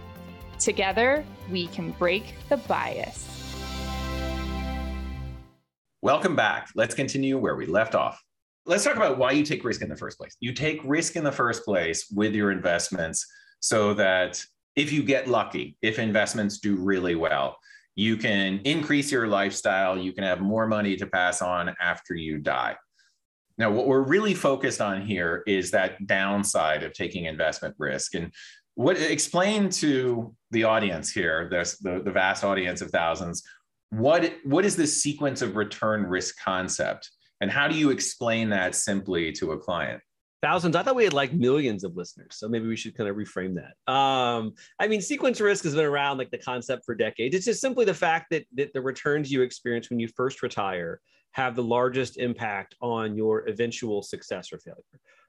Together, 0.58 1.23
we 1.50 1.66
can 1.68 1.92
break 1.92 2.34
the 2.48 2.56
bias. 2.56 3.28
Welcome 6.02 6.36
back. 6.36 6.68
Let's 6.74 6.94
continue 6.94 7.38
where 7.38 7.56
we 7.56 7.66
left 7.66 7.94
off. 7.94 8.22
Let's 8.66 8.84
talk 8.84 8.96
about 8.96 9.18
why 9.18 9.32
you 9.32 9.42
take 9.42 9.64
risk 9.64 9.82
in 9.82 9.88
the 9.88 9.96
first 9.96 10.18
place. 10.18 10.36
You 10.40 10.52
take 10.52 10.80
risk 10.84 11.16
in 11.16 11.24
the 11.24 11.32
first 11.32 11.64
place 11.64 12.10
with 12.14 12.34
your 12.34 12.50
investments 12.50 13.26
so 13.60 13.94
that 13.94 14.42
if 14.76 14.92
you 14.92 15.02
get 15.02 15.28
lucky, 15.28 15.76
if 15.82 15.98
investments 15.98 16.58
do 16.58 16.76
really 16.76 17.14
well, 17.14 17.56
you 17.94 18.16
can 18.16 18.60
increase 18.64 19.12
your 19.12 19.26
lifestyle, 19.26 19.98
you 19.98 20.12
can 20.12 20.24
have 20.24 20.40
more 20.40 20.66
money 20.66 20.96
to 20.96 21.06
pass 21.06 21.42
on 21.42 21.74
after 21.80 22.14
you 22.14 22.38
die. 22.38 22.76
Now, 23.56 23.70
what 23.70 23.86
we're 23.86 24.02
really 24.02 24.34
focused 24.34 24.80
on 24.80 25.02
here 25.02 25.44
is 25.46 25.70
that 25.70 26.06
downside 26.06 26.82
of 26.82 26.92
taking 26.92 27.26
investment 27.26 27.76
risk. 27.78 28.14
And 28.14 28.32
what 28.74 29.00
explain 29.00 29.68
to 29.70 30.34
the 30.50 30.64
audience 30.64 31.10
here, 31.10 31.48
this, 31.50 31.78
the, 31.78 32.00
the 32.02 32.10
vast 32.10 32.44
audience 32.44 32.80
of 32.80 32.90
thousands, 32.90 33.42
what 33.90 34.34
what 34.44 34.64
is 34.64 34.74
this 34.74 35.00
sequence 35.00 35.42
of 35.42 35.56
return 35.56 36.04
risk 36.04 36.36
concept? 36.42 37.10
And 37.40 37.50
how 37.50 37.68
do 37.68 37.76
you 37.76 37.90
explain 37.90 38.48
that 38.50 38.74
simply 38.74 39.30
to 39.32 39.52
a 39.52 39.58
client? 39.58 40.00
Thousands? 40.42 40.76
I 40.76 40.82
thought 40.82 40.96
we 40.96 41.04
had 41.04 41.12
like 41.12 41.32
millions 41.32 41.84
of 41.84 41.96
listeners 41.96 42.32
so 42.32 42.48
maybe 42.48 42.66
we 42.66 42.76
should 42.76 42.96
kind 42.96 43.08
of 43.08 43.16
reframe 43.16 43.54
that. 43.54 43.92
Um, 43.92 44.54
i 44.80 44.88
mean 44.88 45.00
sequence 45.00 45.40
risk 45.40 45.64
has 45.64 45.74
been 45.74 45.84
around 45.84 46.18
like 46.18 46.30
the 46.30 46.38
concept 46.38 46.84
for 46.84 46.94
decades. 46.94 47.36
It's 47.36 47.44
just 47.44 47.60
simply 47.60 47.84
the 47.84 47.94
fact 47.94 48.26
that, 48.30 48.44
that 48.54 48.72
the 48.72 48.80
returns 48.80 49.30
you 49.30 49.42
experience 49.42 49.90
when 49.90 50.00
you 50.00 50.08
first 50.08 50.42
retire 50.42 51.00
have 51.32 51.54
the 51.54 51.62
largest 51.62 52.16
impact 52.16 52.74
on 52.80 53.16
your 53.16 53.48
eventual 53.48 54.02
success 54.02 54.52
or 54.52 54.58
failure 54.58 54.82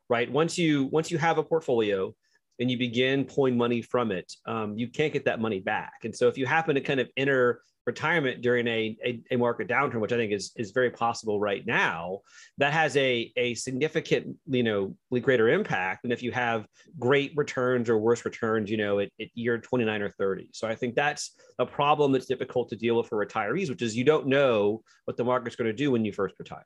right? 0.10 0.32
Once 0.32 0.58
you 0.58 0.86
once 0.86 1.12
you 1.12 1.18
have 1.18 1.38
a 1.38 1.44
portfolio 1.44 2.14
and 2.60 2.70
you 2.72 2.78
begin 2.78 3.26
pulling 3.26 3.58
money 3.58 3.82
from 3.82 4.12
it, 4.12 4.32
um, 4.46 4.78
you 4.78 4.88
can't 4.88 5.14
get 5.14 5.26
that 5.26 5.40
money 5.40 5.60
back. 5.60 5.94
And 6.04 6.16
so 6.16 6.28
if 6.28 6.38
you 6.38 6.46
happen 6.46 6.76
to 6.76 6.82
kind 6.82 7.00
of 7.00 7.10
enter 7.18 7.62
retirement 7.86 8.42
during 8.42 8.68
a, 8.68 8.98
a, 9.06 9.22
a, 9.32 9.38
market 9.38 9.68
downturn, 9.68 10.00
which 10.00 10.12
I 10.12 10.18
think 10.18 10.32
is, 10.32 10.52
is 10.56 10.72
very 10.72 10.90
possible 10.90 11.40
right 11.40 11.66
now, 11.66 12.22
that 12.58 12.74
has 12.74 12.98
a, 12.98 13.32
a 13.38 13.54
significant, 13.54 14.36
you 14.48 14.64
know, 14.64 14.96
greater 15.22 15.50
impact 15.50 16.02
than 16.02 16.12
if 16.12 16.24
you 16.24 16.32
have 16.32 16.68
great 16.98 17.32
returns 17.36 17.90
or 17.90 17.98
worse 17.98 18.26
returns, 18.26 18.72
you 18.72 18.78
know, 18.78 19.00
at, 19.00 19.10
at 19.22 19.28
year 19.36 19.60
29 19.60 20.02
or 20.02 20.10
30. 20.10 20.50
So 20.52 20.68
I 20.68 20.76
think 20.76 20.96
that's 20.96 21.36
a 21.60 21.66
problem 21.66 22.12
that's 22.12 22.26
difficult 22.26 22.70
to 22.70 22.76
deal 22.76 22.98
with 22.98 23.08
for 23.08 23.24
retirees, 23.24 23.70
which 23.70 23.82
is 23.82 23.96
you 23.96 24.04
don't 24.04 24.28
know 24.28 24.82
what 25.06 25.16
the 25.16 25.24
market's 25.24 25.56
going 25.56 25.68
to 25.68 25.74
do 25.74 25.92
when 25.92 26.04
you 26.04 26.12
first 26.12 26.36
retire. 26.40 26.66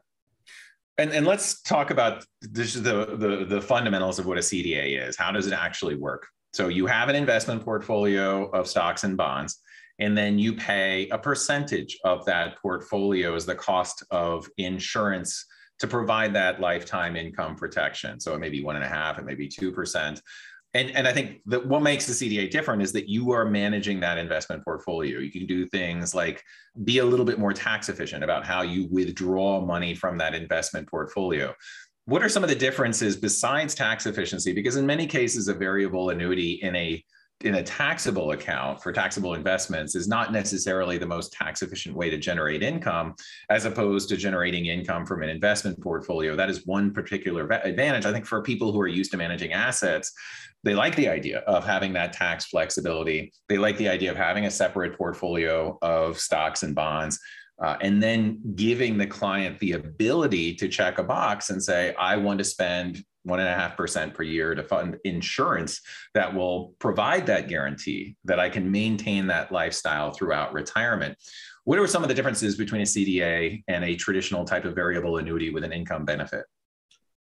And, 1.00 1.13
and 1.13 1.25
let's 1.25 1.62
talk 1.62 1.91
about 1.91 2.25
this, 2.41 2.74
the, 2.74 3.15
the, 3.15 3.46
the 3.48 3.62
fundamentals 3.62 4.20
of 4.20 4.25
what 4.25 4.38
a 4.38 4.41
CDA 4.41 5.08
is. 5.08 5.15
How 5.15 5.32
does 5.32 5.48
it 5.48 5.53
actually 5.53 5.96
work? 5.96 6.27
So 6.51 6.68
you 6.68 6.88
have 6.88 7.08
an 7.08 7.15
investment 7.15 7.63
portfolio 7.63 8.50
of 8.50 8.68
stocks 8.68 9.06
and 9.06 9.15
bonds, 9.15 9.62
and 10.00 10.18
then 10.18 10.38
you 10.38 10.53
pay 10.53 11.08
a 11.10 11.18
percentage 11.18 11.98
of 12.03 12.25
that 12.25 12.58
portfolio 12.62 13.34
as 13.34 13.46
the 13.46 13.56
cost 13.56 14.03
of 14.12 14.50
insurance 14.58 15.46
to 15.79 15.88
provide 15.88 16.34
that 16.34 16.60
lifetime 16.60 17.15
income 17.15 17.56
protection. 17.56 18.20
So 18.20 18.36
it 18.36 18.39
may 18.39 18.50
be 18.50 18.62
one 18.62 18.75
and 18.75 18.84
a 18.84 18.89
half, 18.89 19.20
it 19.20 19.25
may 19.25 19.36
be 19.36 19.48
two 19.48 19.72
percent 19.72 20.22
and 20.74 20.92
and 20.92 21.08
I 21.08 21.14
think 21.14 21.42
that 21.48 21.66
what 21.66 21.82
makes 21.82 22.06
the 22.06 22.14
CDA 22.14 22.50
different 22.50 22.82
is 22.82 22.92
that 22.94 23.10
you 23.10 23.32
are 23.32 23.46
managing 23.46 24.00
that 24.02 24.18
investment 24.18 24.64
portfolio. 24.64 25.20
You 25.20 25.32
can 25.32 25.48
do 25.48 25.66
things 25.66 26.14
like 26.14 26.44
be 26.84 27.00
a 27.00 27.06
little 27.06 27.26
bit 27.26 27.40
more 27.40 27.54
tax 27.54 27.90
efficient 27.90 28.24
about 28.24 28.46
how 28.46 28.62
you 28.62 28.88
withdraw 28.92 29.66
money 29.66 29.96
from 29.96 30.18
that 30.20 30.36
investment 30.36 30.88
portfolio. 30.88 31.54
What 32.06 32.24
are 32.24 32.30
some 32.30 32.44
of 32.44 32.50
the 32.50 32.56
differences 32.56 33.16
besides 33.16 33.74
tax 33.74 34.06
efficiency? 34.06 34.54
Because 34.54 34.76
in 34.76 34.86
many 34.86 35.08
cases, 35.08 35.48
a 35.48 35.54
variable 35.54 36.12
annuity 36.12 36.60
in 36.62 36.76
a 36.76 37.04
in 37.41 37.55
a 37.55 37.63
taxable 37.63 38.31
account 38.31 38.84
for 38.84 38.91
taxable 38.91 39.34
investments 39.34 39.96
is 39.96 40.08
not 40.08 40.34
necessarily 40.34 40.98
the 40.98 41.05
most 41.05 41.31
tax 41.31 41.62
efficient 41.62 41.96
way 41.96 42.10
to 42.10 42.17
generate 42.17 42.62
income 42.62 43.15
as 43.50 43.65
opposed 43.65 44.10
to 44.10 44.17
generating 44.17 44.65
income 44.65 45.05
from 45.05 45.24
an 45.24 45.29
investment 45.29 45.79
portfolio. 45.81 46.36
That 46.36 46.50
is 46.50 46.65
one 46.65 46.93
particular 46.93 47.50
advantage. 47.50 48.05
I 48.05 48.12
think 48.12 48.25
for 48.25 48.41
people 48.41 48.74
who 48.74 48.81
are 48.81 48.88
used 48.88 49.12
to 49.12 49.17
managing 49.17 49.53
assets 49.53 50.12
they 50.63 50.75
like 50.75 50.96
the 50.96 51.08
idea 51.08 51.39
of 51.39 51.65
having 51.65 51.93
that 51.93 52.13
tax 52.13 52.46
flexibility. 52.46 53.31
They 53.48 53.58
like 53.58 53.77
the 53.77 53.88
idea 53.88 54.12
of 54.12 54.17
having 54.17 54.46
a 54.46 54.51
separate 54.51 54.98
portfolio 54.98 55.77
of 55.81 56.19
stocks 56.19 56.63
and 56.63 56.75
bonds 56.75 57.19
uh, 57.62 57.77
and 57.81 58.01
then 58.01 58.39
giving 58.55 58.98
the 58.98 59.08
client 59.08 59.60
the 59.60 59.74
ability 59.74 60.55
to 60.55 60.67
check 60.67 60.98
a 60.98 61.03
box 61.03 61.50
and 61.50 61.62
say, 61.62 61.93
I 61.96 62.17
want 62.17 62.39
to 62.39 62.43
spend 62.43 63.03
one 63.24 63.40
and 63.40 63.50
a 63.50 63.54
half 63.54 63.76
percent 63.76 64.14
per 64.14 64.24
year 64.24 64.56
to 64.56 64.64
fund 64.64 64.98
insurance 65.04 65.82
that 66.14 66.34
will 66.34 66.76
provide 66.80 67.26
that 67.28 67.48
guarantee 67.48 68.16
that 68.26 68.40
I 68.40 68.50
can 68.50 68.72
maintain 68.72 69.28
that 69.28 69.52
lifestyle 69.52 70.12
throughout 70.12 70.54
retirement. 70.54 71.18
What 71.66 71.80
are 71.80 71.88
some 71.88 72.04
of 72.04 72.10
the 72.10 72.16
differences 72.16 72.56
between 72.56 72.82
a 72.82 72.86
CDA 72.86 73.64
and 73.68 73.84
a 73.84 73.96
traditional 73.96 74.46
type 74.46 74.66
of 74.66 74.74
variable 74.74 75.18
annuity 75.18 75.50
with 75.50 75.64
an 75.64 75.74
income 75.74 76.06
benefit? 76.06 76.46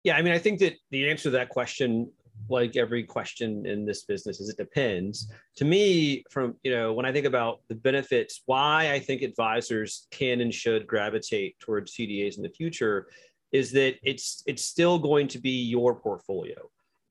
Yeah, 0.05 0.17
I 0.17 0.23
mean, 0.23 0.33
I 0.33 0.39
think 0.39 0.61
that 0.61 0.75
the 0.91 1.11
answer 1.11 1.25
to 1.25 1.31
that 1.31 1.51
question 1.51 2.11
like 2.49 2.77
every 2.77 3.03
question 3.05 3.67
in 3.67 3.85
this 3.85 4.05
business 4.05 4.41
is 4.41 4.49
it 4.49 4.57
depends 4.57 5.31
to 5.57 5.65
me 5.65 6.25
from 6.31 6.55
you 6.63 6.71
know 6.71 6.93
when 6.93 7.05
i 7.05 7.13
think 7.13 7.27
about 7.27 7.61
the 7.69 7.75
benefits 7.75 8.43
why 8.47 8.91
i 8.93 8.99
think 8.99 9.23
advisors 9.23 10.07
can 10.11 10.41
and 10.41 10.55
should 10.55 10.87
gravitate 10.87 11.59
towards 11.61 11.95
cdas 11.95 12.37
in 12.37 12.43
the 12.43 12.49
future 12.51 13.09
is 13.53 13.73
that 13.73 13.97
it's 14.03 14.43
it's 14.47 14.65
still 14.65 14.99
going 14.99 15.29
to 15.29 15.39
be 15.39 15.63
your 15.63 15.95
portfolio 15.95 16.57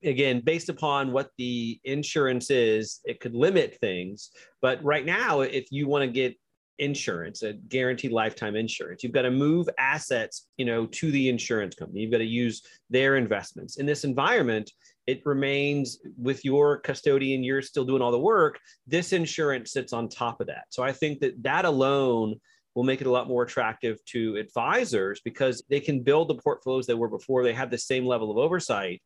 again 0.02 0.40
based 0.44 0.68
upon 0.68 1.12
what 1.12 1.30
the 1.36 1.78
insurance 1.84 2.50
is 2.50 3.00
it 3.04 3.20
could 3.20 3.34
limit 3.34 3.76
things 3.80 4.30
but 4.62 4.82
right 4.82 5.04
now 5.04 5.40
if 5.40 5.70
you 5.70 5.86
want 5.86 6.02
to 6.02 6.10
get 6.10 6.34
insurance, 6.80 7.42
a 7.42 7.52
guaranteed 7.52 8.10
lifetime 8.10 8.56
insurance. 8.56 9.04
You've 9.04 9.12
got 9.12 9.22
to 9.22 9.30
move 9.30 9.68
assets, 9.78 10.48
you 10.56 10.64
know, 10.64 10.86
to 10.86 11.12
the 11.12 11.28
insurance 11.28 11.74
company. 11.74 12.00
You've 12.00 12.10
got 12.10 12.18
to 12.18 12.24
use 12.24 12.62
their 12.88 13.16
investments. 13.16 13.76
In 13.76 13.86
this 13.86 14.04
environment, 14.04 14.70
it 15.06 15.20
remains 15.24 15.98
with 16.16 16.44
your 16.44 16.78
custodian. 16.78 17.44
You're 17.44 17.62
still 17.62 17.84
doing 17.84 18.02
all 18.02 18.10
the 18.10 18.18
work. 18.18 18.58
This 18.86 19.12
insurance 19.12 19.72
sits 19.72 19.92
on 19.92 20.08
top 20.08 20.40
of 20.40 20.46
that. 20.48 20.64
So 20.70 20.82
I 20.82 20.92
think 20.92 21.20
that 21.20 21.40
that 21.42 21.66
alone 21.66 22.40
will 22.74 22.84
make 22.84 23.00
it 23.00 23.06
a 23.06 23.10
lot 23.10 23.28
more 23.28 23.42
attractive 23.42 24.04
to 24.06 24.36
advisors 24.36 25.20
because 25.24 25.62
they 25.68 25.80
can 25.80 26.02
build 26.02 26.28
the 26.28 26.34
portfolios 26.34 26.86
they 26.86 26.94
were 26.94 27.08
before. 27.08 27.42
They 27.42 27.52
have 27.52 27.70
the 27.70 27.78
same 27.78 28.06
level 28.06 28.30
of 28.30 28.38
oversight 28.38 29.02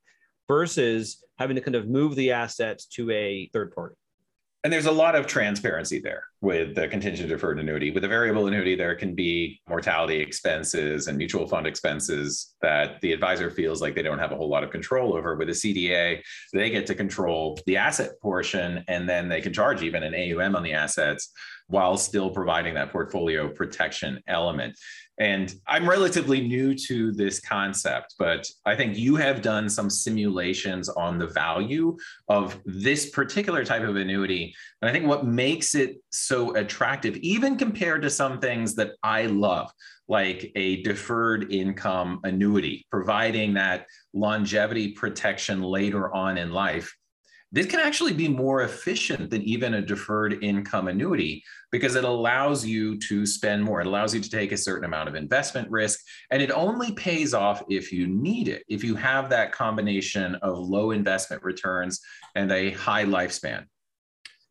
versus 0.49 1.25
having 1.39 1.57
to 1.57 1.63
kind 1.63 1.75
of 1.75 1.89
move 1.89 2.15
the 2.17 2.33
assets 2.33 2.87
to 2.87 3.11
a 3.11 3.49
third 3.53 3.75
party. 3.75 3.97
And 4.65 4.73
there's 4.73 4.87
a 4.87 4.93
lot 4.93 5.15
of 5.15 5.27
transparency 5.27 6.01
there 6.01 6.25
with 6.41 6.75
the 6.75 6.89
contingent 6.89 7.29
deferred 7.29 7.59
annuity. 7.59 7.91
With 7.91 8.05
a 8.05 8.09
variable 8.09 8.47
annuity, 8.47 8.75
there 8.75 8.95
can 8.95 9.15
be 9.15 9.61
mortality 9.69 10.19
expenses 10.21 11.07
and 11.07 11.19
mutual 11.19 11.47
fund 11.47 11.67
expenses 11.67 12.55
that 12.63 12.99
the 13.03 13.13
advisor 13.13 13.51
feels 13.51 13.83
like 13.83 13.95
they 13.95 14.01
don't 14.01 14.19
have 14.19 14.33
a 14.33 14.37
whole 14.37 14.49
lot 14.49 14.65
of 14.65 14.71
control 14.71 15.15
over. 15.15 15.37
With 15.37 15.51
a 15.51 15.53
CDA, 15.53 16.23
they 16.55 16.71
get 16.71 16.87
to 16.87 16.95
control 16.95 17.61
the 17.67 17.77
asset 17.77 18.13
portion 18.23 18.83
and 18.89 19.07
then 19.07 19.29
they 19.29 19.43
can 19.43 19.53
charge 19.53 19.83
even 19.83 20.03
an 20.03 20.15
AUM 20.15 20.57
on 20.57 20.63
the 20.63 20.73
assets 20.73 21.31
while 21.69 21.97
still 21.97 22.31
providing 22.31 22.75
that 22.75 22.93
portfolio 22.93 23.49
protection 23.49 24.21
element. 24.27 24.79
And 25.19 25.55
I'm 25.69 25.89
relatively 25.89 26.41
new 26.41 26.75
to 26.75 27.13
this 27.13 27.41
concept, 27.41 28.17
but 28.19 28.47
I 28.67 28.75
think 28.75 28.99
you 28.99 29.15
have 29.17 29.43
done 29.43 29.71
some 29.71 29.89
simulations 29.89 30.89
on 30.89 31.19
the 31.19 31.29
value 31.29 31.97
of 32.29 32.61
this 32.65 33.11
particular 33.11 33.65
type 33.65 33.83
of 33.83 33.97
annuity. 33.97 34.55
And 34.83 34.89
I 34.89 34.93
think 34.93 35.07
what 35.07 35.25
makes 35.25 35.77
it 35.77 35.99
so 36.11 36.55
attractive, 36.57 37.17
even 37.19 37.57
compared 37.57 38.03
to 38.03 38.11
some 38.11 38.41
things 38.41 38.75
that 38.75 38.93
I 39.05 39.27
love, 39.27 39.71
like 40.09 40.51
a 40.57 40.83
deferred 40.83 41.53
income 41.53 42.21
annuity, 42.25 42.85
providing 42.91 43.55
that 43.55 43.87
longevity 44.13 44.93
protection 44.93 45.63
later 45.63 46.13
on 46.13 46.39
in 46.39 46.51
life, 46.51 46.93
this 47.55 47.67
can 47.67 47.79
actually 47.79 48.13
be 48.13 48.27
more 48.27 48.63
efficient 48.63 49.31
than 49.31 49.41
even 49.43 49.75
a 49.75 49.81
deferred 49.81 50.43
income 50.43 50.89
annuity 50.89 51.41
because 51.71 51.95
it 51.95 52.03
allows 52.03 52.67
you 52.67 52.99
to 52.99 53.25
spend 53.25 53.63
more. 53.63 53.81
It 53.81 53.87
allows 53.87 54.13
you 54.13 54.21
to 54.21 54.29
take 54.29 54.51
a 54.51 54.57
certain 54.57 54.85
amount 54.85 55.09
of 55.09 55.15
investment 55.15 55.71
risk, 55.71 56.01
and 56.33 56.43
it 56.43 56.51
only 56.51 56.91
pays 56.93 57.33
off 57.33 57.63
if 57.71 57.93
you 57.93 58.09
need 58.09 58.49
it, 58.49 58.65
if 58.69 58.83
you 58.83 58.97
have 58.97 59.31
that 59.31 59.53
combination 59.53 60.35
of 60.37 60.59
low 60.59 60.91
investment 60.91 61.45
returns 61.45 62.01
and 62.35 62.51
a 62.51 62.73
high 62.73 63.05
lifespan. 63.05 63.67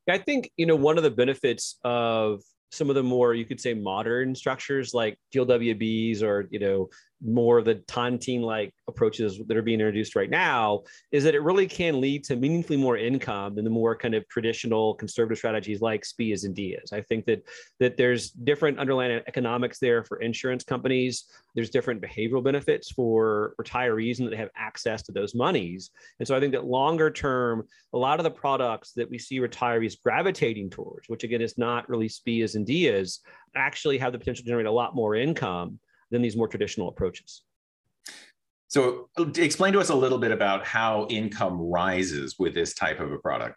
I 0.09 0.17
think, 0.17 0.49
you 0.55 0.65
know, 0.65 0.77
one 0.77 0.95
of 0.97 1.03
the 1.03 1.11
benefits 1.11 1.79
of 1.83 2.41
some 2.71 2.89
of 2.89 2.95
the 2.95 3.03
more 3.03 3.33
you 3.33 3.45
could 3.45 3.59
say 3.59 3.73
modern 3.73 4.33
structures 4.33 4.93
like 4.93 5.17
GLWBs 5.33 6.23
or 6.23 6.47
you 6.49 6.59
know 6.59 6.89
more 7.25 7.57
of 7.57 7.65
the 7.65 7.75
tontine 7.87 8.41
like 8.41 8.73
approaches 8.87 9.39
that 9.47 9.57
are 9.57 9.61
being 9.61 9.79
introduced 9.79 10.15
right 10.15 10.29
now 10.29 10.83
is 11.11 11.23
that 11.23 11.35
it 11.35 11.41
really 11.41 11.67
can 11.67 12.01
lead 12.01 12.23
to 12.25 12.35
meaningfully 12.35 12.77
more 12.77 12.97
income 12.97 13.55
than 13.55 13.63
the 13.63 13.69
more 13.69 13.95
kind 13.95 14.13
of 14.13 14.27
traditional 14.27 14.93
conservative 14.95 15.37
strategies 15.37 15.81
like 15.81 16.03
SPIAs 16.03 16.43
and 16.43 16.55
DIAs. 16.55 16.91
I 16.91 17.01
think 17.01 17.25
that 17.25 17.43
that 17.79 17.97
there's 17.97 18.31
different 18.31 18.79
underlying 18.79 19.21
economics 19.27 19.79
there 19.79 20.03
for 20.03 20.21
insurance 20.21 20.63
companies. 20.63 21.25
There's 21.55 21.69
different 21.69 22.01
behavioral 22.01 22.43
benefits 22.43 22.91
for 22.91 23.55
retirees 23.61 24.19
and 24.19 24.27
that 24.27 24.31
they 24.31 24.37
have 24.37 24.49
access 24.57 25.03
to 25.03 25.11
those 25.11 25.35
monies. 25.35 25.91
And 26.19 26.27
so 26.27 26.35
I 26.35 26.39
think 26.39 26.51
that 26.53 26.65
longer 26.65 27.09
term, 27.09 27.63
a 27.93 27.97
lot 27.97 28.19
of 28.19 28.23
the 28.23 28.31
products 28.31 28.91
that 28.93 29.09
we 29.09 29.17
see 29.17 29.39
retirees 29.39 30.01
gravitating 30.01 30.69
towards, 30.69 31.07
which 31.07 31.23
again 31.23 31.41
is 31.41 31.57
not 31.57 31.87
really 31.87 32.09
SPIAs 32.09 32.55
and 32.55 32.65
DIAs, 32.65 33.19
actually 33.55 33.97
have 33.97 34.11
the 34.11 34.19
potential 34.19 34.43
to 34.43 34.47
generate 34.47 34.65
a 34.65 34.71
lot 34.71 34.95
more 34.95 35.15
income 35.15 35.79
than 36.11 36.21
these 36.21 36.35
more 36.35 36.47
traditional 36.47 36.89
approaches. 36.89 37.43
So, 38.67 39.09
explain 39.37 39.73
to 39.73 39.79
us 39.79 39.89
a 39.89 39.95
little 39.95 40.17
bit 40.17 40.31
about 40.31 40.65
how 40.65 41.05
income 41.09 41.59
rises 41.59 42.35
with 42.39 42.55
this 42.55 42.73
type 42.73 42.99
of 42.99 43.11
a 43.11 43.19
product. 43.19 43.55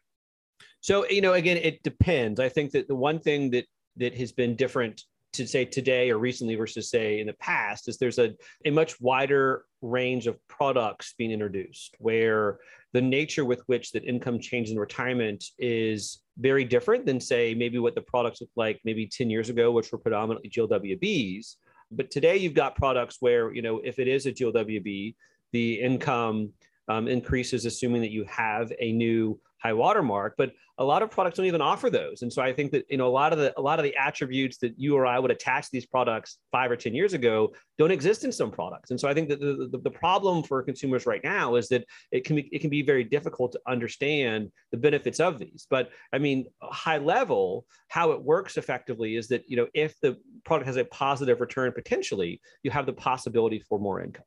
So, 0.80 1.09
you 1.09 1.22
know, 1.22 1.32
again, 1.32 1.56
it 1.56 1.82
depends. 1.82 2.38
I 2.38 2.48
think 2.48 2.72
that 2.72 2.87
the 2.87 2.94
one 2.94 3.18
thing 3.18 3.50
that 3.52 3.64
that 3.96 4.14
has 4.16 4.32
been 4.32 4.56
different 4.56 5.02
to 5.32 5.46
say 5.46 5.64
today 5.64 6.11
or 6.11 6.18
recently 6.18 6.54
versus 6.54 6.90
say 6.90 7.20
in 7.20 7.26
the 7.26 7.32
past 7.35 7.88
is 7.88 7.98
there's 7.98 8.18
a, 8.18 8.35
a 8.64 8.70
much 8.70 9.00
wider 9.00 9.64
range 9.82 10.26
of 10.26 10.38
products 10.48 11.14
being 11.18 11.30
introduced 11.30 11.94
where 11.98 12.59
the 12.92 13.00
nature 13.00 13.44
with 13.44 13.62
which 13.66 13.92
that 13.92 14.04
income 14.04 14.38
change 14.38 14.70
in 14.70 14.78
retirement 14.78 15.44
is 15.59 16.22
very 16.38 16.64
different 16.64 17.04
than 17.04 17.20
say 17.20 17.54
maybe 17.54 17.78
what 17.78 17.94
the 17.94 18.00
products 18.00 18.40
looked 18.40 18.56
like 18.56 18.80
maybe 18.85 19.06
10 19.06 19.28
years 19.28 19.50
ago 19.50 19.70
which 19.70 19.92
were 19.92 19.98
predominantly 19.98 20.48
GLWBs 20.48 21.56
but 21.90 22.11
today 22.11 22.37
you've 22.37 22.55
got 22.55 22.77
products 22.77 23.16
where, 23.20 23.53
you 23.55 23.62
know, 23.62 23.81
if 23.85 23.99
it 23.99 24.09
is 24.09 24.27
a 24.27 24.33
GLWB, 24.33 25.14
the 25.53 25.75
income 25.75 26.53
um, 26.88 27.09
increases 27.09 27.64
assuming 27.64 28.03
that 28.03 28.11
you 28.11 28.25
have 28.25 28.72
a 28.79 28.92
new 28.92 29.40
high 29.58 29.72
water 29.72 30.02
mark. 30.02 30.34
But 30.36 30.52
a 30.78 30.84
lot 30.84 31.02
of 31.02 31.10
products 31.10 31.38
don't 31.38 31.46
even 31.46 31.62
offer 31.62 31.88
those. 31.88 32.22
And 32.22 32.32
so 32.32 32.42
I 32.42 32.52
think 32.52 32.72
that, 32.72 32.84
you 32.90 32.98
know, 32.98 33.06
a 33.06 33.08
lot 33.08 33.32
of 33.32 33.38
the 33.38 33.58
a 33.58 33.62
lot 33.62 33.78
of 33.78 33.82
the 33.84 33.96
attributes 33.96 34.58
that 34.58 34.74
you 34.76 34.94
or 34.94 35.06
I 35.06 35.18
would 35.18 35.30
attach 35.30 35.64
to 35.64 35.70
these 35.72 35.86
products 35.86 36.38
five 36.52 36.70
or 36.70 36.76
10 36.76 36.94
years 36.94 37.14
ago 37.14 37.54
don't 37.78 37.90
exist 37.90 38.24
in 38.24 38.32
some 38.32 38.50
products. 38.50 38.90
And 38.90 39.00
so 39.00 39.08
I 39.08 39.14
think 39.14 39.28
that 39.30 39.40
the, 39.40 39.68
the, 39.72 39.78
the 39.78 39.90
problem 39.90 40.42
for 40.42 40.62
consumers 40.62 41.06
right 41.06 41.22
now 41.24 41.54
is 41.54 41.68
that 41.68 41.84
it 42.12 42.24
can 42.24 42.36
be 42.36 42.48
it 42.52 42.60
can 42.60 42.70
be 42.70 42.82
very 42.82 43.04
difficult 43.04 43.52
to 43.52 43.60
understand 43.66 44.50
the 44.70 44.76
benefits 44.78 45.20
of 45.20 45.38
these. 45.38 45.66
But 45.70 45.90
I 46.12 46.18
mean, 46.18 46.46
high 46.62 46.98
level, 46.98 47.64
how 47.88 48.12
it 48.12 48.22
works 48.22 48.58
effectively 48.58 49.16
is 49.16 49.28
that, 49.28 49.48
you 49.48 49.56
know, 49.56 49.68
if 49.72 49.98
the 50.00 50.16
product 50.44 50.66
has 50.66 50.76
a 50.76 50.84
positive 50.84 51.40
return 51.40 51.72
potentially, 51.72 52.40
you 52.62 52.70
have 52.70 52.86
the 52.86 52.92
possibility 52.92 53.60
for 53.60 53.78
more 53.78 54.02
income. 54.02 54.24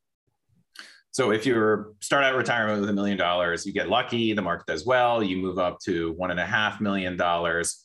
So 1.11 1.31
if 1.31 1.45
you 1.45 1.95
start 2.01 2.23
out 2.23 2.35
retirement 2.35 2.81
with 2.81 2.89
a 2.89 2.93
million 2.93 3.17
dollars, 3.17 3.65
you 3.65 3.73
get 3.73 3.89
lucky, 3.89 4.33
the 4.33 4.41
market 4.41 4.67
does 4.67 4.85
well, 4.85 5.23
you 5.23 5.37
move 5.37 5.57
up 5.57 5.79
to 5.85 6.13
one 6.13 6.31
and 6.31 6.39
a 6.39 6.45
half 6.45 6.79
million 6.79 7.17
dollars, 7.17 7.83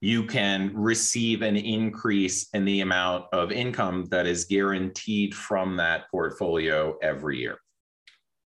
you 0.00 0.24
can 0.24 0.70
receive 0.74 1.42
an 1.42 1.56
increase 1.56 2.48
in 2.52 2.64
the 2.64 2.82
amount 2.82 3.24
of 3.32 3.50
income 3.50 4.04
that 4.10 4.26
is 4.26 4.44
guaranteed 4.44 5.34
from 5.34 5.76
that 5.78 6.10
portfolio 6.10 6.96
every 7.02 7.38
year. 7.38 7.58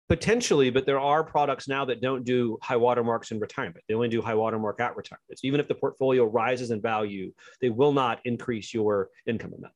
Potentially, 0.08 0.70
but 0.70 0.86
there 0.86 1.00
are 1.00 1.22
products 1.22 1.68
now 1.68 1.84
that 1.84 2.00
don't 2.00 2.24
do 2.24 2.58
high 2.62 2.76
watermarks 2.76 3.30
in 3.30 3.38
retirement. 3.38 3.84
They 3.88 3.94
only 3.94 4.08
do 4.08 4.22
high 4.22 4.34
watermark 4.34 4.80
at 4.80 4.96
retirement. 4.96 5.38
So 5.38 5.46
even 5.46 5.60
if 5.60 5.68
the 5.68 5.74
portfolio 5.74 6.24
rises 6.24 6.70
in 6.70 6.80
value, 6.80 7.30
they 7.60 7.68
will 7.68 7.92
not 7.92 8.20
increase 8.24 8.72
your 8.72 9.10
income 9.26 9.52
amount. 9.52 9.74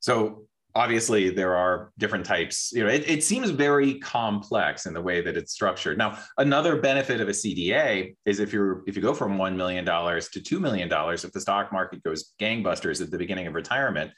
So 0.00 0.48
obviously 0.76 1.30
there 1.30 1.56
are 1.56 1.90
different 1.98 2.24
types. 2.24 2.70
You 2.72 2.84
know 2.84 2.90
it, 2.90 3.08
it 3.08 3.24
seems 3.24 3.50
very 3.50 3.98
complex 3.98 4.86
in 4.86 4.92
the 4.92 5.00
way 5.00 5.22
that 5.22 5.36
it's 5.36 5.52
structured. 5.52 5.96
Now 5.96 6.18
another 6.36 6.76
benefit 6.80 7.20
of 7.20 7.28
a 7.28 7.32
cda 7.32 8.14
is 8.26 8.40
if 8.40 8.52
you're 8.52 8.82
if 8.86 8.94
you 8.96 9.02
go 9.02 9.14
from 9.14 9.38
$1 9.38 9.56
million 9.56 9.84
to 9.84 9.90
$2 9.90 10.60
million 10.60 10.90
if 10.92 11.32
the 11.32 11.40
stock 11.40 11.72
market 11.72 12.02
goes 12.02 12.32
gangbusters 12.40 13.00
at 13.00 13.10
the 13.10 13.18
beginning 13.18 13.46
of 13.46 13.54
retirement 13.54 14.10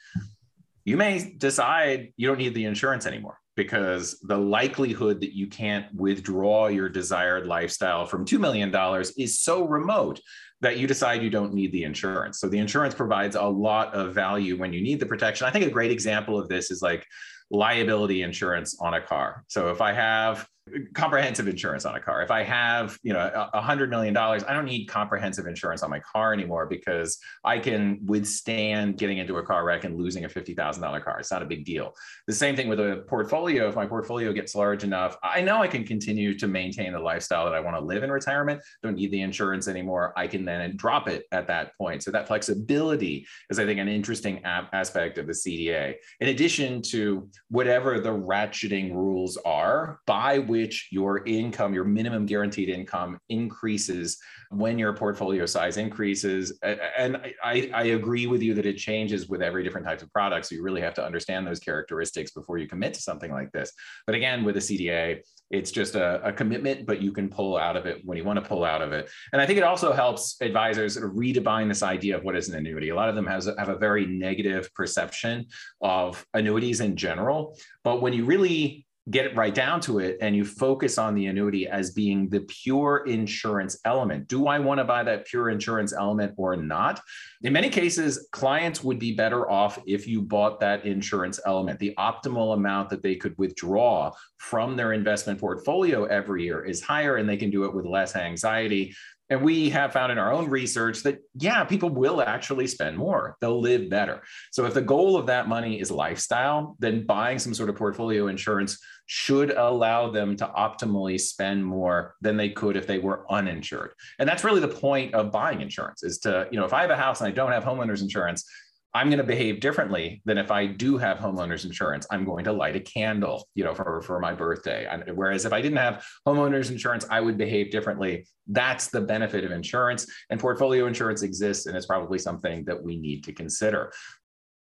you 0.85 0.97
may 0.97 1.33
decide 1.37 2.11
you 2.17 2.27
don't 2.27 2.37
need 2.37 2.53
the 2.53 2.65
insurance 2.65 3.05
anymore 3.05 3.37
because 3.55 4.17
the 4.23 4.37
likelihood 4.37 5.19
that 5.21 5.35
you 5.35 5.47
can't 5.47 5.93
withdraw 5.93 6.67
your 6.67 6.87
desired 6.87 7.45
lifestyle 7.45 8.05
from 8.05 8.25
$2 8.25 8.39
million 8.39 8.73
is 9.17 9.39
so 9.39 9.65
remote 9.65 10.19
that 10.61 10.77
you 10.77 10.87
decide 10.87 11.23
you 11.23 11.29
don't 11.29 11.53
need 11.53 11.71
the 11.71 11.83
insurance. 11.83 12.39
So 12.39 12.49
the 12.49 12.59
insurance 12.59 12.93
provides 12.93 13.35
a 13.35 13.43
lot 13.43 13.93
of 13.93 14.13
value 14.13 14.57
when 14.57 14.73
you 14.73 14.81
need 14.81 14.99
the 14.99 15.05
protection. 15.05 15.47
I 15.47 15.51
think 15.51 15.65
a 15.65 15.69
great 15.69 15.91
example 15.91 16.37
of 16.39 16.49
this 16.49 16.69
is 16.69 16.81
like 16.81 17.05
liability 17.49 18.21
insurance 18.21 18.77
on 18.79 18.93
a 18.93 19.01
car. 19.01 19.43
So 19.47 19.69
if 19.69 19.81
I 19.81 19.93
have 19.93 20.47
comprehensive 20.93 21.47
insurance 21.47 21.85
on 21.85 21.95
a 21.95 21.99
car. 21.99 22.21
If 22.21 22.31
I 22.31 22.43
have, 22.43 22.97
you 23.03 23.13
know, 23.13 23.49
a 23.53 23.61
hundred 23.61 23.89
million 23.89 24.13
dollars, 24.13 24.43
I 24.43 24.53
don't 24.53 24.65
need 24.65 24.85
comprehensive 24.85 25.47
insurance 25.47 25.83
on 25.83 25.89
my 25.89 25.99
car 25.99 26.33
anymore 26.33 26.67
because 26.67 27.17
I 27.43 27.59
can 27.59 27.99
withstand 28.05 28.97
getting 28.97 29.17
into 29.17 29.37
a 29.37 29.43
car 29.43 29.65
wreck 29.65 29.83
and 29.83 29.97
losing 29.97 30.25
a 30.25 30.29
fifty 30.29 30.53
thousand 30.53 30.83
dollar 30.83 30.99
car. 30.99 31.19
It's 31.19 31.31
not 31.31 31.41
a 31.41 31.45
big 31.45 31.65
deal. 31.65 31.93
The 32.27 32.33
same 32.33 32.55
thing 32.55 32.67
with 32.67 32.79
a 32.79 33.03
portfolio. 33.07 33.67
If 33.69 33.75
my 33.75 33.85
portfolio 33.85 34.33
gets 34.33 34.55
large 34.55 34.83
enough, 34.83 35.17
I 35.23 35.41
know 35.41 35.61
I 35.61 35.67
can 35.67 35.83
continue 35.83 36.37
to 36.37 36.47
maintain 36.47 36.93
the 36.93 36.99
lifestyle 36.99 37.45
that 37.45 37.53
I 37.53 37.59
want 37.59 37.75
to 37.77 37.81
live 37.81 38.03
in 38.03 38.11
retirement. 38.11 38.61
Don't 38.83 38.95
need 38.95 39.11
the 39.11 39.21
insurance 39.21 39.67
anymore. 39.67 40.13
I 40.15 40.27
can 40.27 40.45
then 40.45 40.75
drop 40.75 41.07
it 41.07 41.25
at 41.31 41.47
that 41.47 41.75
point. 41.77 42.03
So 42.03 42.11
that 42.11 42.27
flexibility 42.27 43.25
is, 43.49 43.59
I 43.59 43.65
think, 43.65 43.79
an 43.79 43.87
interesting 43.87 44.43
aspect 44.43 45.17
of 45.17 45.27
the 45.27 45.33
CDA. 45.33 45.95
In 46.19 46.29
addition 46.29 46.81
to 46.83 47.29
whatever 47.49 47.99
the 47.99 48.09
ratcheting 48.09 48.93
rules 48.93 49.37
are 49.45 49.99
by 50.05 50.39
which 50.39 50.58
your 50.91 51.25
income, 51.25 51.73
your 51.73 51.83
minimum 51.83 52.25
guaranteed 52.25 52.69
income 52.69 53.19
increases 53.29 54.17
when 54.51 54.79
your 54.79 54.93
portfolio 54.93 55.45
size 55.45 55.77
increases. 55.77 56.59
And 56.61 57.17
I, 57.43 57.69
I 57.73 57.83
agree 57.83 58.25
with 58.25 58.41
you 58.41 58.53
that 58.55 58.65
it 58.65 58.77
changes 58.77 59.27
with 59.27 59.41
every 59.41 59.63
different 59.63 59.85
type 59.85 60.01
of 60.01 60.11
product. 60.11 60.47
So 60.47 60.55
you 60.55 60.63
really 60.63 60.81
have 60.81 60.93
to 60.95 61.05
understand 61.05 61.45
those 61.45 61.59
characteristics 61.59 62.31
before 62.31 62.57
you 62.57 62.67
commit 62.67 62.93
to 62.95 63.01
something 63.01 63.31
like 63.31 63.51
this. 63.51 63.71
But 64.05 64.15
again, 64.15 64.43
with 64.43 64.57
a 64.57 64.59
CDA, 64.59 65.21
it's 65.51 65.71
just 65.71 65.95
a, 65.95 66.23
a, 66.23 66.31
commitment, 66.31 66.85
but 66.85 67.01
you 67.01 67.11
can 67.11 67.27
pull 67.27 67.57
out 67.57 67.75
of 67.75 67.85
it 67.85 68.01
when 68.05 68.17
you 68.17 68.23
want 68.23 68.41
to 68.41 68.47
pull 68.47 68.63
out 68.63 68.81
of 68.81 68.91
it. 68.91 69.09
And 69.33 69.41
I 69.41 69.47
think 69.47 69.57
it 69.57 69.63
also 69.63 69.91
helps 69.91 70.37
advisors 70.41 70.97
redefine 70.97 71.67
this 71.67 71.81
idea 71.81 72.17
of 72.17 72.23
what 72.23 72.35
is 72.35 72.49
an 72.49 72.55
annuity. 72.55 72.89
A 72.89 72.95
lot 72.95 73.09
of 73.09 73.15
them 73.15 73.25
has, 73.25 73.49
have 73.57 73.69
a 73.69 73.77
very 73.77 74.05
negative 74.05 74.71
perception 74.75 75.47
of 75.81 76.23
annuities 76.33 76.81
in 76.81 76.95
general. 76.95 77.57
But 77.83 78.01
when 78.01 78.13
you 78.13 78.25
really 78.25 78.85
get 79.09 79.25
it 79.25 79.35
right 79.35 79.53
down 79.53 79.81
to 79.81 79.99
it 79.99 80.17
and 80.21 80.35
you 80.35 80.45
focus 80.45 80.97
on 80.97 81.15
the 81.15 81.25
annuity 81.27 81.67
as 81.67 81.91
being 81.91 82.29
the 82.29 82.41
pure 82.41 83.03
insurance 83.07 83.79
element. 83.85 84.27
Do 84.27 84.47
I 84.47 84.59
want 84.59 84.79
to 84.79 84.83
buy 84.83 85.03
that 85.03 85.25
pure 85.25 85.49
insurance 85.49 85.93
element 85.93 86.33
or 86.37 86.55
not? 86.55 87.01
In 87.41 87.53
many 87.53 87.69
cases, 87.69 88.27
clients 88.31 88.83
would 88.83 88.99
be 88.99 89.13
better 89.13 89.49
off 89.49 89.79
if 89.87 90.07
you 90.07 90.21
bought 90.21 90.59
that 90.59 90.85
insurance 90.85 91.39
element. 91.45 91.79
The 91.79 91.95
optimal 91.97 92.53
amount 92.53 92.89
that 92.89 93.01
they 93.01 93.15
could 93.15 93.37
withdraw 93.37 94.11
from 94.37 94.75
their 94.75 94.93
investment 94.93 95.39
portfolio 95.39 96.05
every 96.05 96.43
year 96.43 96.63
is 96.63 96.81
higher 96.81 97.17
and 97.17 97.27
they 97.27 97.37
can 97.37 97.49
do 97.49 97.65
it 97.65 97.73
with 97.73 97.85
less 97.85 98.15
anxiety 98.15 98.93
and 99.29 99.43
we 99.43 99.69
have 99.69 99.93
found 99.93 100.11
in 100.11 100.17
our 100.17 100.33
own 100.33 100.49
research 100.49 101.03
that, 101.03 101.19
yeah, 101.35 101.63
people 101.63 101.89
will 101.89 102.21
actually 102.21 102.65
spend 102.65 102.97
more. 102.97 103.37
They'll 103.39 103.61
live 103.61 103.89
better. 103.89 104.23
So, 104.51 104.65
if 104.65 104.73
the 104.73 104.81
goal 104.81 105.17
of 105.17 105.27
that 105.27 105.47
money 105.47 105.79
is 105.79 105.91
lifestyle, 105.91 106.75
then 106.79 107.05
buying 107.05 107.37
some 107.37 107.53
sort 107.53 107.69
of 107.69 107.75
portfolio 107.75 108.27
insurance 108.27 108.79
should 109.11 109.49
allow 109.49 110.07
them 110.07 110.35
to 110.35 110.45
optimally 110.55 111.19
spend 111.19 111.65
more 111.65 112.13
than 112.21 112.37
they 112.37 112.47
could 112.47 112.77
if 112.77 112.85
they 112.85 112.99
were 112.99 113.25
uninsured. 113.31 113.91
And 114.19 114.29
that's 114.29 114.43
really 114.43 114.61
the 114.61 114.67
point 114.67 115.15
of 115.15 115.31
buying 115.31 115.61
insurance 115.61 116.03
is 116.03 116.19
to, 116.19 116.47
you 116.51 116.59
know, 116.59 116.65
if 116.65 116.73
I 116.73 116.81
have 116.81 116.91
a 116.91 116.95
house 116.95 117.19
and 117.19 117.27
I 117.27 117.31
don't 117.31 117.51
have 117.51 117.63
homeowners 117.63 118.03
insurance, 118.03 118.47
I'm 118.93 119.07
going 119.07 119.17
to 119.17 119.23
behave 119.23 119.61
differently 119.61 120.21
than 120.25 120.37
if 120.37 120.51
I 120.51 120.67
do 120.67 120.99
have 120.99 121.17
homeowners 121.17 121.65
insurance. 121.65 122.05
I'm 122.11 122.23
going 122.23 122.43
to 122.43 122.53
light 122.53 122.75
a 122.75 122.79
candle, 122.79 123.47
you 123.55 123.63
know, 123.63 123.73
for, 123.73 123.99
for 124.03 124.19
my 124.19 124.35
birthday. 124.35 124.87
Whereas 125.11 125.43
if 125.43 125.53
I 125.53 125.61
didn't 125.61 125.79
have 125.79 126.05
homeowners 126.27 126.69
insurance, 126.69 127.07
I 127.09 127.19
would 127.19 127.35
behave 127.35 127.71
differently. 127.71 128.27
That's 128.45 128.89
the 128.89 129.01
benefit 129.01 129.43
of 129.43 129.51
insurance. 129.51 130.05
And 130.29 130.39
portfolio 130.39 130.85
insurance 130.85 131.23
exists, 131.23 131.65
and 131.65 131.75
it's 131.75 131.87
probably 131.87 132.19
something 132.19 132.63
that 132.65 132.79
we 132.79 132.95
need 132.95 133.23
to 133.23 133.33
consider. 133.33 133.91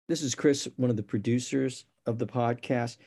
This 0.08 0.22
is 0.22 0.36
Chris, 0.36 0.68
one 0.76 0.92
of 0.92 0.98
the 0.98 1.04
producers 1.04 1.86
of 2.06 2.20
the 2.20 2.28
podcast. 2.28 2.98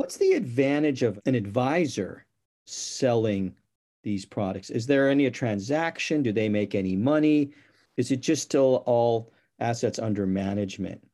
What's 0.00 0.16
the 0.16 0.32
advantage 0.32 1.02
of 1.02 1.20
an 1.26 1.34
advisor 1.34 2.24
selling 2.66 3.54
these 4.02 4.24
products? 4.24 4.70
Is 4.70 4.86
there 4.86 5.10
any 5.10 5.30
transaction? 5.30 6.22
Do 6.22 6.32
they 6.32 6.48
make 6.48 6.74
any 6.74 6.96
money? 6.96 7.50
Is 7.98 8.10
it 8.10 8.20
just 8.20 8.44
still 8.44 8.82
all 8.86 9.30
assets 9.58 9.98
under 9.98 10.26
management? 10.26 11.06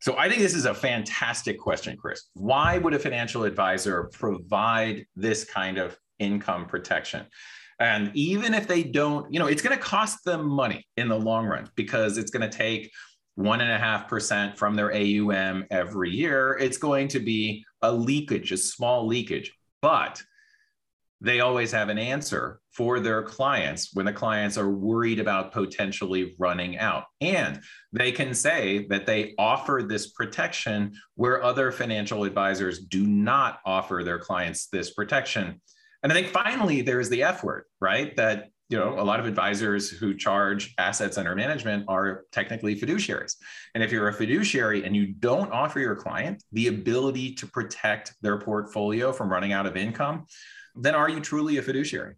So 0.00 0.18
I 0.18 0.28
think 0.28 0.42
this 0.42 0.54
is 0.54 0.66
a 0.66 0.74
fantastic 0.74 1.58
question, 1.58 1.96
Chris. 1.96 2.24
Why 2.34 2.76
would 2.76 2.92
a 2.92 2.98
financial 2.98 3.44
advisor 3.44 4.10
provide 4.12 5.06
this 5.16 5.44
kind 5.44 5.78
of 5.78 5.96
income 6.18 6.66
protection? 6.66 7.24
And 7.78 8.10
even 8.14 8.52
if 8.52 8.68
they 8.68 8.82
don't, 8.82 9.32
you 9.32 9.38
know, 9.40 9.46
it's 9.46 9.62
going 9.62 9.74
to 9.74 9.82
cost 9.82 10.26
them 10.26 10.46
money 10.46 10.86
in 10.98 11.08
the 11.08 11.18
long 11.18 11.46
run 11.46 11.70
because 11.74 12.18
it's 12.18 12.30
going 12.30 12.48
to 12.48 12.54
take 12.54 12.92
one 13.40 13.60
and 13.60 13.72
a 13.72 13.78
half 13.78 14.08
percent 14.08 14.58
from 14.58 14.76
their 14.76 14.92
AUM 14.94 15.66
every 15.70 16.10
year. 16.10 16.58
It's 16.60 16.78
going 16.78 17.08
to 17.08 17.20
be 17.20 17.64
a 17.82 17.92
leakage, 17.92 18.52
a 18.52 18.56
small 18.56 19.06
leakage. 19.06 19.52
But 19.82 20.22
they 21.22 21.40
always 21.40 21.70
have 21.72 21.90
an 21.90 21.98
answer 21.98 22.60
for 22.72 22.98
their 22.98 23.22
clients 23.22 23.90
when 23.92 24.06
the 24.06 24.12
clients 24.12 24.56
are 24.56 24.70
worried 24.70 25.18
about 25.18 25.52
potentially 25.52 26.34
running 26.38 26.78
out. 26.78 27.04
And 27.20 27.60
they 27.92 28.10
can 28.10 28.32
say 28.32 28.86
that 28.88 29.04
they 29.04 29.34
offer 29.38 29.84
this 29.86 30.12
protection 30.12 30.94
where 31.16 31.42
other 31.42 31.72
financial 31.72 32.24
advisors 32.24 32.78
do 32.78 33.06
not 33.06 33.60
offer 33.66 34.02
their 34.02 34.18
clients 34.18 34.68
this 34.68 34.92
protection. 34.92 35.60
And 36.02 36.10
I 36.10 36.14
think 36.14 36.28
finally, 36.28 36.80
there's 36.80 37.10
the 37.10 37.22
F 37.22 37.44
word, 37.44 37.64
right? 37.80 38.16
That 38.16 38.48
you 38.70 38.78
know 38.78 38.98
a 38.98 39.04
lot 39.04 39.20
of 39.20 39.26
advisors 39.26 39.90
who 39.90 40.14
charge 40.14 40.74
assets 40.78 41.18
under 41.18 41.34
management 41.34 41.84
are 41.88 42.24
technically 42.32 42.74
fiduciaries 42.74 43.34
and 43.74 43.84
if 43.84 43.92
you're 43.92 44.08
a 44.08 44.12
fiduciary 44.12 44.84
and 44.84 44.96
you 44.96 45.08
don't 45.08 45.52
offer 45.52 45.80
your 45.80 45.96
client 45.96 46.42
the 46.52 46.68
ability 46.68 47.34
to 47.34 47.46
protect 47.46 48.14
their 48.22 48.38
portfolio 48.38 49.12
from 49.12 49.30
running 49.30 49.52
out 49.52 49.66
of 49.66 49.76
income 49.76 50.24
then 50.74 50.94
are 50.94 51.08
you 51.08 51.20
truly 51.20 51.58
a 51.58 51.62
fiduciary? 51.62 52.14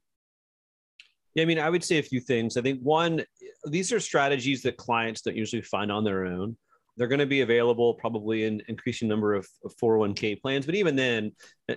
Yeah, 1.35 1.43
I 1.43 1.47
mean, 1.47 1.59
I 1.59 1.71
would 1.71 1.83
say 1.83 1.99
a 1.99 2.03
few 2.03 2.21
things. 2.21 2.57
I 2.57 2.63
think 2.63 2.81
one, 2.81 3.25
these 3.65 3.93
are 3.93 4.01
strategies 4.01 4.63
that 4.63 4.77
clients 4.77 5.23
don't 5.23 5.37
usually 5.37 5.63
find 5.63 5.91
on 5.91 6.05
their 6.05 6.27
own. 6.27 6.57
They're 6.97 7.09
going 7.09 7.21
to 7.21 7.27
be 7.27 7.41
available 7.41 7.95
probably 7.95 8.45
in 8.45 8.63
increasing 8.69 9.09
number 9.09 9.33
of, 9.33 9.49
of 9.65 9.75
401k 9.83 10.43
plans, 10.43 10.67
but 10.67 10.75
even 10.75 10.95
then, 10.95 11.33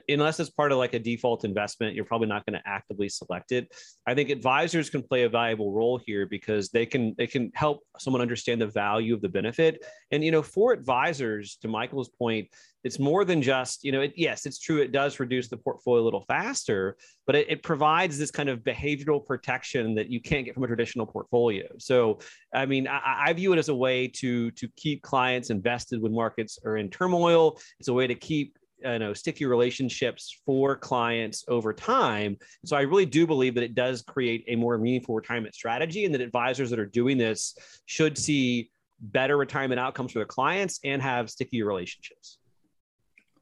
unless 0.09 0.39
it's 0.39 0.49
part 0.49 0.71
of 0.71 0.77
like 0.77 0.93
a 0.93 0.99
default 0.99 1.43
investment, 1.45 1.95
you're 1.95 2.05
probably 2.05 2.27
not 2.27 2.45
going 2.45 2.59
to 2.59 2.67
actively 2.67 3.09
select 3.09 3.51
it. 3.51 3.73
I 4.07 4.13
think 4.13 4.29
advisors 4.29 4.89
can 4.89 5.03
play 5.03 5.23
a 5.23 5.29
valuable 5.29 5.71
role 5.71 5.99
here 6.05 6.25
because 6.25 6.69
they 6.69 6.85
can 6.85 7.15
they 7.17 7.27
can 7.27 7.51
help 7.53 7.81
someone 7.97 8.21
understand 8.21 8.61
the 8.61 8.67
value 8.67 9.13
of 9.13 9.21
the 9.21 9.29
benefit. 9.29 9.83
And 10.11 10.23
you 10.23 10.31
know, 10.31 10.41
for 10.41 10.73
advisors, 10.73 11.57
to 11.61 11.67
Michael's 11.67 12.09
point, 12.09 12.49
it's 12.85 12.99
more 12.99 13.25
than 13.25 13.41
just 13.41 13.83
you 13.83 13.91
know 13.91 14.01
it, 14.01 14.13
yes 14.15 14.45
it's 14.45 14.59
true 14.59 14.77
it 14.77 14.91
does 14.93 15.19
reduce 15.19 15.49
the 15.49 15.57
portfolio 15.57 16.01
a 16.01 16.05
little 16.05 16.23
faster 16.27 16.95
but 17.25 17.35
it, 17.35 17.49
it, 17.49 17.63
provides 17.63 18.17
this 18.17 18.29
kind 18.29 18.47
of 18.47 18.59
behavioral 18.59 19.25
protection 19.25 19.95
that 19.95 20.07
you 20.07 20.21
can't 20.21 20.45
get 20.45 20.53
from 20.53 20.63
a 20.63 20.67
traditional 20.67 21.05
portfolio 21.05 21.65
so 21.79 22.19
i 22.53 22.65
mean 22.65 22.87
I, 22.87 23.23
I, 23.25 23.33
view 23.33 23.51
it 23.53 23.57
as 23.57 23.69
a 23.69 23.75
way 23.75 24.07
to 24.19 24.51
to 24.51 24.69
keep 24.77 25.01
clients 25.01 25.49
invested 25.49 25.99
when 25.99 26.13
markets 26.13 26.59
are 26.63 26.77
in 26.77 26.89
turmoil 26.89 27.57
it's 27.79 27.89
a 27.89 27.93
way 27.93 28.05
to 28.05 28.15
keep 28.15 28.57
you 28.85 28.99
know 28.99 29.13
sticky 29.13 29.45
relationships 29.45 30.41
for 30.45 30.75
clients 30.75 31.43
over 31.47 31.73
time 31.73 32.37
so 32.63 32.77
i 32.77 32.81
really 32.81 33.05
do 33.05 33.25
believe 33.25 33.55
that 33.55 33.63
it 33.63 33.75
does 33.75 34.01
create 34.01 34.43
a 34.47 34.55
more 34.55 34.77
meaningful 34.77 35.15
retirement 35.15 35.53
strategy 35.53 36.05
and 36.05 36.13
that 36.13 36.21
advisors 36.21 36.69
that 36.69 36.79
are 36.79 36.85
doing 36.85 37.17
this 37.17 37.55
should 37.85 38.17
see 38.17 38.69
better 38.99 39.37
retirement 39.37 39.79
outcomes 39.79 40.11
for 40.11 40.19
their 40.19 40.25
clients 40.25 40.79
and 40.83 41.01
have 41.01 41.29
sticky 41.29 41.63
relationships 41.63 42.37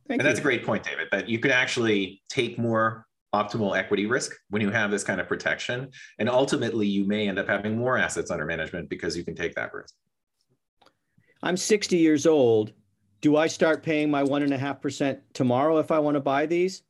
Thank 0.08 0.20
and 0.20 0.28
you. 0.28 0.30
that's 0.30 0.40
a 0.40 0.44
great 0.44 0.66
point, 0.66 0.84
David, 0.84 1.08
that 1.12 1.30
you 1.30 1.40
can 1.40 1.52
actually 1.52 2.22
take 2.30 2.60
more 2.60 3.06
optimal 3.34 3.76
equity 3.76 4.06
risk 4.06 4.34
when 4.50 4.62
you 4.62 4.70
have 4.70 4.92
this 4.92 5.04
kind 5.04 5.20
of 5.20 5.28
protection. 5.28 5.90
And 6.20 6.30
ultimately, 6.30 6.88
you 6.88 7.06
may 7.06 7.28
end 7.28 7.40
up 7.40 7.48
having 7.48 7.78
more 7.78 7.98
assets 7.98 8.30
under 8.30 8.46
management 8.46 8.90
because 8.90 9.18
you 9.18 9.24
can 9.24 9.36
take 9.36 9.56
that 9.56 9.74
risk. 9.74 9.96
I'm 11.42 11.58
60 11.58 11.98
years 11.98 12.26
old. 12.26 12.74
Do 13.24 13.38
I 13.38 13.48
start 13.48 13.84
paying 13.84 14.12
my 14.12 14.22
one 14.22 14.44
and 14.44 14.54
a 14.54 14.58
half 14.58 14.82
percent 14.82 15.20
tomorrow 15.34 15.78
if 15.78 15.92
I 15.92 16.00
want 16.00 16.16
to 16.16 16.20
buy 16.20 16.46
these? 16.46 16.84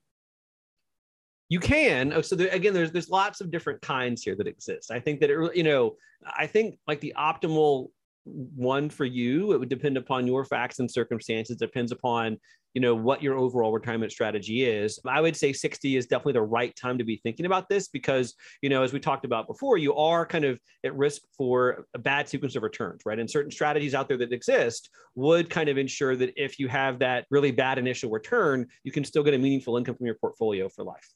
You 1.48 1.60
can. 1.60 2.12
Oh, 2.12 2.22
so 2.22 2.36
there, 2.36 2.48
again, 2.50 2.74
there's 2.74 2.92
there's 2.92 3.10
lots 3.10 3.40
of 3.40 3.52
different 3.52 3.82
kinds 3.84 4.24
here 4.24 4.36
that 4.38 4.48
exist. 4.48 4.90
I 4.90 5.00
think 5.00 5.20
that 5.20 5.30
it, 5.30 5.56
you 5.56 5.62
know, 5.62 5.96
I 6.26 6.48
think 6.48 6.80
like 6.88 7.00
the 7.02 7.14
optimal 7.16 7.92
one 8.26 8.90
for 8.90 9.06
you. 9.06 9.54
It 9.54 9.60
would 9.60 9.70
depend 9.70 9.98
upon 9.98 10.28
your 10.28 10.46
facts 10.46 10.80
and 10.80 10.90
circumstances. 10.90 11.58
Depends 11.58 11.92
upon 11.92 12.38
you 12.74 12.82
know 12.82 12.96
what 12.96 13.22
your 13.22 13.38
overall 13.38 13.72
retirement 13.72 14.12
strategy 14.12 14.66
is. 14.66 15.00
I 15.06 15.22
would 15.22 15.38
say 15.38 15.54
60 15.54 15.96
is 15.96 16.08
definitely 16.08 16.34
the 16.34 16.42
right 16.42 16.76
time 16.76 16.98
to 16.98 17.04
be 17.04 17.18
thinking 17.18 17.46
about 17.46 17.70
this 17.70 17.88
because 17.88 18.34
you 18.62 18.70
know 18.70 18.82
as 18.82 18.94
we 18.94 19.00
talked 19.00 19.26
about 19.26 19.48
before 19.48 19.78
you 19.78 19.96
are 19.96 20.26
kind 20.26 20.44
of 20.46 20.60
at 20.84 20.96
risk 20.96 21.22
for 21.38 21.86
a 21.94 22.00
bad 22.00 22.28
sequence 22.28 22.56
of 22.56 22.64
returns 22.64 23.02
right? 23.06 23.20
And 23.20 23.30
certain 23.30 23.52
strategies 23.52 23.94
out 23.94 24.08
there 24.08 24.18
that 24.18 24.34
exist 24.34 24.90
would 25.16 25.50
kind 25.50 25.70
of 25.70 25.78
ensure 25.78 26.16
that 26.16 26.34
if 26.36 26.60
you 26.60 26.68
have 26.68 27.00
that 27.00 27.26
really 27.30 27.52
bad 27.52 27.78
initial 27.78 28.10
return 28.10 28.66
you 28.84 28.92
can 28.92 29.04
still 29.04 29.24
get 29.24 29.34
a 29.34 29.38
meaningful 29.38 29.78
income 29.78 29.96
from 29.96 30.06
your 30.06 30.16
portfolio 30.16 30.68
for 30.70 30.84
life. 30.84 31.08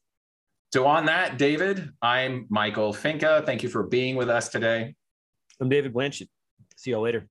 So 0.73 0.85
on 0.85 1.05
that 1.05 1.39
david 1.39 1.89
i'm 2.01 2.45
michael 2.49 2.93
finke 2.93 3.45
thank 3.45 3.63
you 3.63 3.69
for 3.69 3.83
being 3.83 4.15
with 4.15 4.29
us 4.29 4.49
today. 4.49 4.93
I'm 5.59 5.69
david 5.69 5.91
blanchett 5.93 6.27
see 6.77 6.91
you 6.91 6.95
all 6.95 7.03
later 7.03 7.27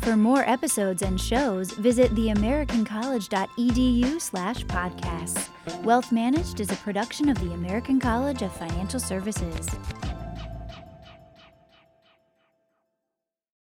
For 0.00 0.16
more 0.16 0.48
episodes 0.48 1.02
and 1.02 1.20
shows, 1.20 1.72
visit 1.72 2.14
theamericancollege.edu 2.14 4.20
slash 4.20 4.64
podcasts. 4.64 5.50
Wealth 5.84 6.10
Managed 6.10 6.60
is 6.60 6.72
a 6.72 6.76
production 6.76 7.28
of 7.28 7.38
the 7.40 7.52
American 7.52 8.00
College 8.00 8.40
of 8.40 8.50
Financial 8.56 8.98
Services. 8.98 9.68